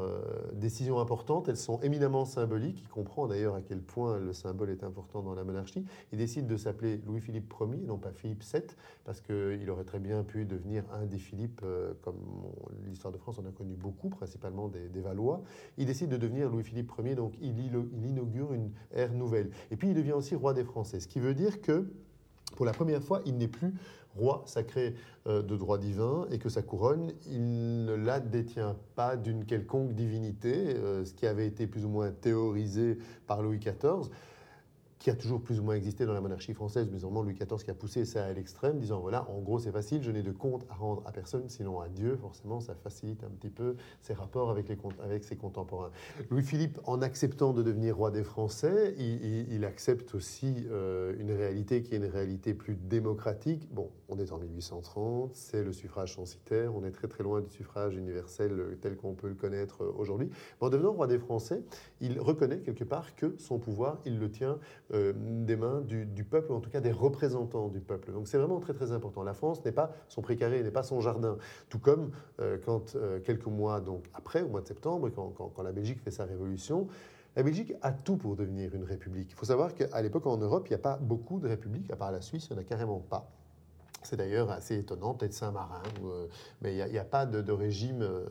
décisions 0.53 1.01
importantes. 1.01 1.49
Elles 1.49 1.57
sont 1.57 1.81
éminemment 1.81 2.25
symboliques. 2.25 2.81
Il 2.83 2.89
comprend 2.89 3.27
d'ailleurs 3.27 3.55
à 3.55 3.63
quel 3.63 3.81
point 3.81 4.19
le 4.19 4.33
symbole 4.33 4.71
est 4.71 4.83
important 4.85 5.23
dans 5.23 5.35
la 5.35 5.45
monarchie. 5.45 5.85
Il 6.13 6.19
décide 6.19 6.47
de 6.47 6.57
s'appeler 6.57 7.01
Louis-Philippe 7.07 7.53
Ier, 7.61 7.87
non 7.87 7.99
pas 7.99 8.13
Philippe 8.13 8.43
VII, 8.43 8.63
parce 9.05 9.21
qu'il 9.21 9.69
aurait 9.71 9.85
très 9.85 10.01
bien 10.01 10.23
pu 10.25 10.45
devenir 10.45 10.85
un 10.93 11.07
des 11.07 11.19
Philippes, 11.19 11.63
comme 12.03 12.17
l'histoire 12.87 13.13
de 13.13 13.19
France 13.19 13.39
en 13.39 13.47
a 13.47 13.53
connu 13.53 13.75
beaucoup, 13.75 14.09
principalement 14.09 14.69
des, 14.69 14.89
des 14.89 15.01
Valois. 15.01 15.43
Il 15.79 15.87
décide 15.87 16.11
de 16.11 16.17
devenir 16.17 16.51
Louis-Philippe 16.51 16.93
Ier, 16.99 17.15
donc 17.15 17.35
il, 17.41 17.59
il 17.59 18.07
inaugure 18.07 18.53
une 18.53 18.71
ère 18.93 19.13
nouvelle. 19.13 19.51
Et 19.71 19.77
puis 19.77 19.89
il 19.89 19.95
devient 19.95 20.13
aussi 20.13 20.35
roi 20.35 20.53
des 20.55 20.65
Français, 20.65 21.01
ce 21.01 21.09
qui 21.09 21.21
veut 21.21 21.35
dire 21.35 21.61
que 21.61 21.87
pour 22.57 22.67
la 22.67 22.73
première 22.73 23.03
fois, 23.03 23.21
il 23.27 23.37
n'est 23.39 23.49
plus 23.49 23.75
roi 24.17 24.43
sacré 24.47 24.95
euh, 25.27 25.43
de 25.43 25.57
droit 25.57 25.79
divin 25.79 26.27
et 26.31 26.39
que 26.39 26.49
sa 26.49 26.63
couronne, 26.63 27.13
il 27.27 27.85
ne 27.85 27.95
la 27.95 28.21
détient 28.21 28.77
pas 28.97 29.17
d'une 29.17 29.45
quelconque 29.45 29.93
divinité, 29.95 30.75
euh, 30.77 31.05
ce 31.05 31.15
qui 31.15 31.27
avait 31.27 31.47
été 31.47 31.67
plus 31.67 31.85
ou 31.85 31.89
moins 31.89 32.11
théorisé 32.11 32.99
par 33.27 33.43
Louis 33.43 33.59
XIV 33.59 34.11
qui 35.01 35.09
a 35.09 35.17
toujours 35.17 35.41
plus 35.41 35.59
ou 35.59 35.63
moins 35.63 35.75
existé 35.75 36.05
dans 36.05 36.13
la 36.13 36.21
monarchie 36.21 36.53
française, 36.53 36.89
mais 36.93 36.99
vraiment 36.99 37.23
Louis 37.23 37.33
XIV 37.33 37.65
qui 37.65 37.71
a 37.71 37.75
poussé 37.75 38.05
ça 38.05 38.27
à 38.27 38.33
l'extrême, 38.35 38.79
disant 38.79 39.01
voilà, 39.01 39.29
en 39.31 39.41
gros 39.41 39.59
c'est 39.59 39.73
facile, 39.73 40.03
je 40.03 40.11
n'ai 40.11 40.23
de 40.23 40.31
compte 40.31 40.67
à 40.69 40.75
rendre 40.75 41.03
à 41.07 41.11
personne, 41.11 41.49
sinon 41.49 41.81
à 41.81 41.89
Dieu, 41.89 42.17
forcément 42.17 42.61
ça 42.61 42.75
facilite 42.75 43.25
un 43.25 43.31
petit 43.31 43.49
peu 43.49 43.77
ses 44.03 44.13
rapports 44.13 44.51
avec, 44.51 44.69
les, 44.69 44.77
avec 45.03 45.25
ses 45.25 45.37
contemporains. 45.37 45.91
Louis-Philippe, 46.29 46.79
en 46.85 47.01
acceptant 47.01 47.55
de 47.55 47.63
devenir 47.63 47.97
roi 47.97 48.11
des 48.11 48.23
Français, 48.23 48.95
il, 48.99 49.65
accepte 49.65 50.15
aussi 50.15 50.67
euh, 50.71 51.15
une 51.19 51.33
réalité 51.33 51.83
qui 51.83 51.95
est 51.95 51.99
une 51.99 52.05
réalité 52.05 52.55
plus 52.55 52.75
démocratique. 52.75 53.69
Bon, 53.73 53.91
on 54.09 54.19
est 54.19 54.33
en 54.33 54.39
1830, 54.39 55.35
c'est 55.35 55.63
le 55.63 55.73
suffrage 55.73 56.15
censitaire, 56.15 56.75
on 56.75 56.85
est 56.85 56.91
très 56.91 57.09
très 57.09 57.23
loin 57.25 57.41
du 57.41 57.49
suffrage 57.49 57.97
universel 57.97 58.53
euh, 58.53 58.79
tel 58.81 58.97
qu'on 58.97 59.15
peut 59.15 59.29
le 59.29 59.35
connaître 59.35 59.83
euh, 59.83 59.93
aujourd'hui. 59.97 60.29
En 60.61 60.69
devenant 60.69 60.93
roi 60.93 61.07
des 61.07 61.19
Français, 61.19 61.63
il 62.01 62.21
reconnaît 62.21 62.59
quelque 62.59 62.85
part 62.85 63.15
que 63.15 63.35
son 63.39 63.59
pouvoir, 63.59 63.99
il 64.05 64.19
le 64.19 64.31
tient 64.31 64.59
euh, 64.93 65.13
des 65.17 65.57
mains 65.57 65.81
du, 65.83 66.25
peuple, 66.25 66.53
ou 66.53 66.55
en 66.55 66.61
tout 66.61 66.71
cas 66.71 66.81
des 66.81 66.93
représentants 66.93 67.69
du 67.69 67.81
peuple. 67.81 68.13
Donc 68.13 68.29
c'est 68.29 68.39
vraiment 68.39 68.61
très 68.61 68.73
très 68.73 68.93
important. 68.93 69.23
La 69.23 69.35
France 69.35 69.65
n'est 69.65 69.73
pas 69.73 69.93
son 70.09 70.23
précaré, 70.23 70.63
n'est 70.63 70.71
pas 70.71 70.83
son 70.83 71.01
jardin. 71.01 71.37
Tout 71.69 71.79
comme 71.79 72.11
euh, 72.41 72.59
quand 72.65 72.97
euh, 72.97 73.21
quelques 73.21 73.47
mois 73.47 73.81
donc 73.81 74.05
après, 74.15 74.43
au 74.43 74.49
mois 74.49 74.61
de 74.61 74.67
septembre, 74.67 75.11
quand, 75.11 75.31
quand, 75.31 75.63
la 75.63 75.73
Belgique 75.73 76.01
fait 76.01 76.11
sa 76.11 76.25
révolution, 76.25 76.89
la 77.37 77.43
Belgique 77.43 77.73
a 77.83 77.93
tout 77.93 78.17
pour 78.17 78.35
devenir 78.35 78.75
une 78.75 78.85
république. 78.85 79.31
Il 79.31 79.37
faut 79.37 79.47
savoir 79.47 79.75
qu'à 79.75 80.03
l'époque 80.03 80.27
en 80.27 80.37
Europe, 80.37 80.67
il 80.67 80.71
n'y 80.71 80.77
a 80.77 80.83
pas 80.83 80.97
beaucoup 80.97 81.39
de 81.39 81.49
républiques, 81.49 81.91
à 81.91 81.97
part 81.97 82.11
la 82.11 82.21
Suisse, 82.21 82.49
il 82.51 82.55
n'y 82.55 82.59
en 82.59 82.63
a 82.63 82.65
carrément 82.65 82.99
pas. 82.99 83.31
C'est 84.03 84.17
d'ailleurs 84.17 84.51
assez 84.51 84.79
étonnant, 84.79 85.13
peut-être 85.15 85.35
Saint-Marin, 85.35 85.83
euh, 86.05 86.27
mais 86.63 86.75
il 86.75 86.91
n'y 86.91 86.99
a, 86.99 87.05
pas 87.05 87.27
de, 87.27 87.53
régime 87.53 88.01
euh, 88.01 88.25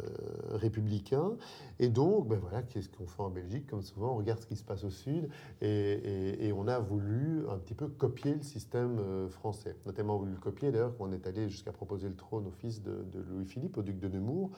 républicain. 0.50 1.34
Et 1.78 1.90
donc, 1.90 2.28
ben 2.28 2.40
voilà, 2.40 2.64
qu'est-ce 2.64 2.90
qu'on 2.90 3.06
fait 3.06 3.22
en 3.22 3.30
Belgique? 3.30 3.68
Comme 3.68 3.84
souvent, 3.84 4.14
on 4.14 4.18
regarde 4.18 4.40
ce 4.40 4.48
qui 4.48 4.56
se 4.56 4.64
passe 4.64 4.84
au 4.84 4.90
sud 4.90 5.30
et, 5.62 6.52
on 6.56 6.68
a 6.68 6.80
voulu 6.80 7.48
un 7.50 7.58
petit 7.58 7.76
peu 7.76 7.88
copier 7.88 8.34
le 8.34 8.42
système 8.42 8.98
euh, 9.00 9.30
français. 9.30 9.76
Notamment 9.86 10.18
voulu 10.18 10.32
le 10.32 10.40
copier, 10.40 10.72
d'ailleurs, 10.72 10.98
quand 10.98 11.06
on 11.08 11.12
est 11.12 11.28
allé 11.28 11.48
jusqu'à 11.50 11.72
proposer 11.72 12.10
le 12.10 12.16
trône 12.16 12.48
au 12.48 12.52
fils 12.52 12.82
de, 12.82 13.06
Louis-Philippe, 13.30 13.78
au 13.78 13.84
duc 13.84 14.00
de 14.00 14.08
Nemours. 14.08 14.50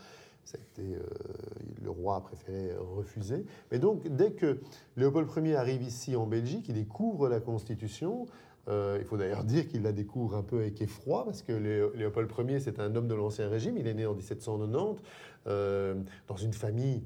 Ça 0.43 0.57
a 0.57 0.61
été, 0.61 0.97
le 1.83 1.89
roi 1.91 2.15
a 2.15 2.21
préféré 2.21 2.73
refuser. 2.75 3.45
Mais 3.71 3.77
donc, 3.77 4.07
dès 4.07 4.31
que 4.31 4.59
Léopold 4.97 5.29
Ier 5.37 5.55
arrive 5.55 5.83
ici 5.83 6.15
en 6.15 6.25
Belgique, 6.25 6.65
il 6.67 6.73
découvre 6.73 7.29
la 7.29 7.39
Constitution. 7.39 8.25
Euh, 8.67 8.97
il 8.99 9.05
faut 9.05 9.17
d'ailleurs 9.17 9.43
dire 9.43 9.67
qu'il 9.67 9.81
la 9.81 9.91
découvre 9.91 10.35
un 10.35 10.43
peu 10.43 10.59
avec 10.59 10.81
effroi, 10.81 11.25
parce 11.25 11.41
que 11.41 11.51
Léopold 11.95 12.29
Ier, 12.47 12.59
c'est 12.59 12.79
un 12.79 12.95
homme 12.95 13.07
de 13.07 13.15
l'Ancien 13.15 13.49
Régime. 13.49 13.77
Il 13.77 13.87
est 13.87 13.93
né 13.93 14.05
en 14.05 14.13
1790 14.13 15.01
euh, 15.47 15.95
dans 16.27 16.35
une 16.35 16.53
famille 16.53 17.03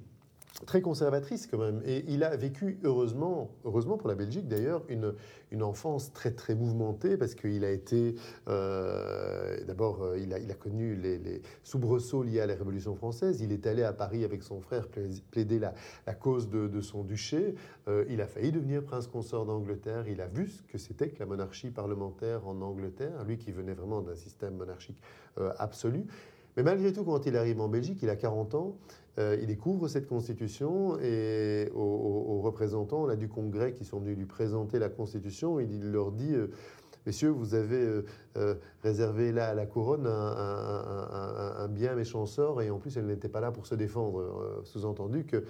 très 0.65 0.81
conservatrice 0.81 1.47
quand 1.47 1.57
même. 1.57 1.81
Et 1.85 2.05
il 2.07 2.23
a 2.23 2.35
vécu, 2.35 2.79
heureusement, 2.83 3.51
heureusement 3.65 3.97
pour 3.97 4.07
la 4.07 4.15
Belgique 4.15 4.47
d'ailleurs, 4.47 4.83
une, 4.87 5.13
une 5.51 5.63
enfance 5.63 6.13
très 6.13 6.31
très 6.31 6.55
mouvementée 6.55 7.17
parce 7.17 7.35
qu'il 7.35 7.65
a 7.65 7.71
été, 7.71 8.15
euh, 8.47 9.63
d'abord, 9.65 10.03
euh, 10.03 10.17
il 10.17 10.33
a, 10.33 10.39
il 10.39 10.49
a 10.49 10.53
connu 10.53 10.95
les, 10.95 11.41
soubresauts 11.63 12.23
liés 12.23 12.39
à 12.39 12.45
la 12.45 12.55
Révolution 12.55 12.95
française. 12.95 13.41
Il 13.41 13.51
est 13.51 13.67
allé 13.67 13.83
à 13.83 13.91
Paris 13.91 14.23
avec 14.23 14.43
son 14.43 14.61
frère 14.61 14.87
plaider 15.31 15.59
la, 15.59 15.73
la 16.07 16.13
cause 16.13 16.49
de, 16.49 16.67
de, 16.67 16.81
son 16.81 17.03
duché. 17.03 17.55
Euh, 17.87 18.05
il 18.09 18.21
a 18.21 18.27
failli 18.27 18.51
devenir 18.51 18.83
prince 18.83 19.07
consort 19.07 19.45
d'Angleterre. 19.45 20.07
Il 20.07 20.21
a 20.21 20.27
vu 20.27 20.47
ce 20.47 20.61
que 20.63 20.77
c'était 20.77 21.09
que 21.09 21.19
la 21.19 21.25
monarchie 21.25 21.69
parlementaire 21.69 22.47
en 22.47 22.61
Angleterre, 22.61 23.25
lui 23.25 23.37
qui 23.37 23.51
venait 23.51 23.73
vraiment 23.73 24.01
d'un 24.01 24.15
système 24.15 24.55
monarchique 24.55 25.01
absolu. 25.57 26.05
Mais 26.57 26.63
malgré 26.63 26.93
tout, 26.93 27.03
quand 27.03 27.25
il 27.25 27.35
arrive 27.35 27.59
en 27.59 27.67
Belgique, 27.67 27.99
il 28.01 28.09
a 28.09 28.15
40 28.15 28.55
ans, 28.55 28.77
euh, 29.17 29.37
il 29.39 29.47
découvre 29.47 29.87
cette 29.87 30.07
constitution 30.07 30.99
et 30.99 31.69
aux, 31.73 32.41
représentants 32.41 33.05
là, 33.05 33.15
du 33.15 33.27
Congrès 33.27 33.73
qui 33.73 33.85
sont 33.85 33.99
venus 33.99 34.17
lui 34.17 34.25
présenter 34.25 34.77
la 34.77 34.89
constitution, 34.89 35.59
il, 35.59 35.91
leur 35.91 36.11
dit 36.11 36.33
euh, 36.33 36.47
Messieurs, 37.05 37.29
vous 37.29 37.55
avez 37.55 38.03
euh, 38.37 38.55
réservé 38.83 39.31
là 39.31 39.49
à 39.49 39.53
la 39.53 39.65
couronne 39.65 40.07
un, 40.07 41.67
bien 41.69 41.95
méchant 41.95 42.25
sort 42.25 42.61
et 42.61 42.69
en 42.69 42.79
plus 42.79 42.97
elle 42.97 43.05
n'était 43.05 43.29
pas 43.29 43.41
là 43.41 43.51
pour 43.51 43.67
se 43.67 43.75
défendre. 43.75 44.61
Sous-entendu 44.63 45.25
que 45.25 45.43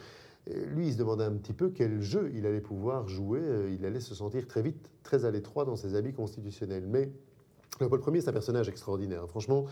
lui, 0.48 0.88
il 0.88 0.94
se 0.94 0.98
demandait 0.98 1.24
un 1.24 1.32
petit 1.32 1.54
peu 1.54 1.70
quel 1.70 2.02
jeu 2.02 2.32
il 2.36 2.46
allait 2.46 2.62
pouvoir 2.62 3.08
jouer. 3.08 3.42
Il 3.72 3.86
allait 3.86 4.00
se 4.00 4.14
sentir 4.14 4.48
très 4.48 4.62
vite 4.62 4.90
très 5.02 5.26
à 5.26 5.32
l'étroit 5.32 5.66
dans 5.66 5.76
ses 5.76 5.96
habits 5.96 6.14
constitutionnels. 6.14 6.86
Mais 6.88 7.10
Paul 7.80 8.02
Ier, 8.14 8.22
c'est 8.22 8.30
un 8.30 8.34
personnage 8.34 8.70
extraordinaire. 8.70 9.28
Franchement, 9.28 9.66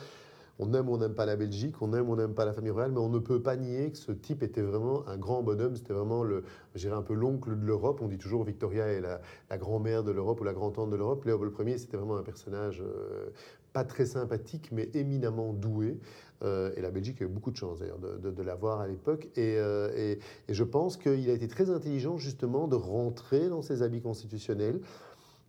on 0.59 0.73
aime 0.73 0.89
ou 0.89 0.93
on 0.93 0.97
n'aime 0.97 1.15
pas 1.15 1.25
la 1.25 1.35
Belgique, 1.35 1.81
on 1.81 1.93
aime 1.93 2.09
ou 2.09 2.13
on 2.13 2.15
n'aime 2.15 2.33
pas 2.33 2.45
la 2.45 2.53
famille 2.53 2.71
royale, 2.71 2.91
mais 2.91 2.99
on 2.99 3.09
ne 3.09 3.19
peut 3.19 3.41
pas 3.41 3.55
nier 3.55 3.91
que 3.91 3.97
ce 3.97 4.11
type 4.11 4.43
était 4.43 4.61
vraiment 4.61 5.07
un 5.07 5.17
grand 5.17 5.41
bonhomme. 5.41 5.75
C'était 5.75 5.93
vraiment 5.93 6.23
le, 6.23 6.43
un 6.91 7.01
peu 7.01 7.13
l'oncle 7.13 7.59
de 7.59 7.65
l'Europe. 7.65 8.01
On 8.01 8.07
dit 8.07 8.17
toujours 8.17 8.43
Victoria 8.43 8.85
est 8.87 9.01
la, 9.01 9.19
grand-mère 9.57 10.03
de 10.03 10.11
l'Europe 10.11 10.41
ou 10.41 10.43
la 10.43 10.53
grand-tante 10.53 10.91
de 10.91 10.95
l'Europe. 10.95 11.25
Léopold 11.25 11.53
Ier, 11.67 11.77
c'était 11.77 11.97
vraiment 11.97 12.17
un 12.17 12.23
personnage 12.23 12.81
euh, 12.81 13.29
pas 13.73 13.83
très 13.83 14.05
sympathique, 14.05 14.69
mais 14.71 14.89
éminemment 14.93 15.53
doué. 15.53 15.97
Euh, 16.43 16.71
et 16.75 16.81
la 16.81 16.91
Belgique 16.91 17.21
a 17.21 17.25
eu 17.25 17.29
beaucoup 17.29 17.51
de 17.51 17.55
chance 17.55 17.79
d'ailleurs 17.79 17.99
de, 17.99 18.43
l'avoir 18.43 18.81
à 18.81 18.87
l'époque. 18.87 19.29
Euh, 19.37 19.91
et, 19.95 20.19
et, 20.49 20.53
je 20.53 20.63
pense 20.63 20.97
qu'il 20.97 21.29
a 21.29 21.33
été 21.33 21.47
très 21.47 21.69
intelligent 21.69 22.17
justement 22.17 22.67
de 22.67 22.75
rentrer 22.75 23.49
dans 23.49 23.61
ses 23.61 23.81
habits 23.81 24.01
constitutionnels 24.01 24.81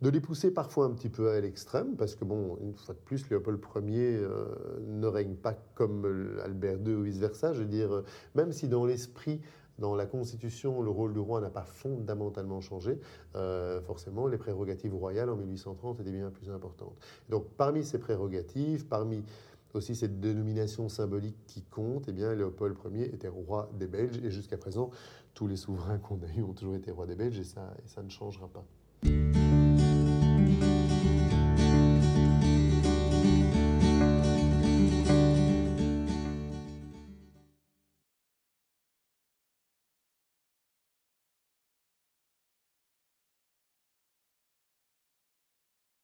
de 0.01 0.09
les 0.09 0.19
pousser 0.19 0.51
parfois 0.51 0.85
un 0.85 0.91
petit 0.91 1.09
peu 1.09 1.29
à 1.31 1.39
l'extrême, 1.39 1.95
parce 1.95 2.15
que, 2.15 2.25
bon, 2.25 2.57
une 2.61 2.73
fois 2.73 2.93
de 2.93 2.99
plus, 2.99 3.29
Léopold 3.29 3.59
Ier 3.87 4.17
euh, 4.17 4.45
ne 4.85 5.07
règne 5.07 5.35
pas 5.35 5.53
comme 5.73 6.39
Albert 6.43 6.79
II 6.85 6.95
ou 6.95 7.03
vice-versa. 7.03 7.53
Je 7.53 7.59
veux 7.59 7.67
dire, 7.67 7.93
euh, 7.93 8.03
même 8.35 8.51
si 8.51 8.67
dans 8.67 8.85
l'esprit, 8.85 9.41
dans 9.79 9.95
la 9.95 10.05
Constitution, 10.05 10.81
le 10.81 10.89
rôle 10.89 11.13
du 11.13 11.19
roi 11.19 11.41
n'a 11.41 11.49
pas 11.49 11.63
fondamentalement 11.63 12.61
changé, 12.61 12.99
euh, 13.35 13.81
forcément, 13.81 14.27
les 14.27 14.37
prérogatives 14.37 14.93
royales 14.93 15.29
en 15.29 15.35
1830 15.35 15.99
étaient 16.01 16.11
bien 16.11 16.29
plus 16.29 16.49
importantes. 16.49 16.95
Donc, 17.29 17.45
parmi 17.57 17.83
ces 17.83 17.99
prérogatives, 17.99 18.85
parmi 18.85 19.23
aussi 19.73 19.95
cette 19.95 20.19
dénomination 20.19 20.87
symbolique 20.87 21.37
qui 21.47 21.61
compte, 21.63 22.05
eh 22.07 22.13
bien, 22.13 22.33
Léopold 22.33 22.77
Ier 22.93 23.13
était 23.13 23.27
roi 23.27 23.69
des 23.77 23.87
Belges, 23.87 24.19
et 24.23 24.31
jusqu'à 24.31 24.57
présent, 24.57 24.89
tous 25.33 25.47
les 25.47 25.57
souverains 25.57 25.99
qu'on 25.99 26.21
a 26.21 26.27
eus 26.37 26.43
ont 26.43 26.53
toujours 26.53 26.75
été 26.75 26.91
rois 26.91 27.05
des 27.05 27.15
Belges, 27.15 27.39
et 27.39 27.43
ça, 27.43 27.73
et 27.83 27.87
ça 27.87 28.01
ne 28.03 28.09
changera 28.09 28.47
pas. 28.47 28.65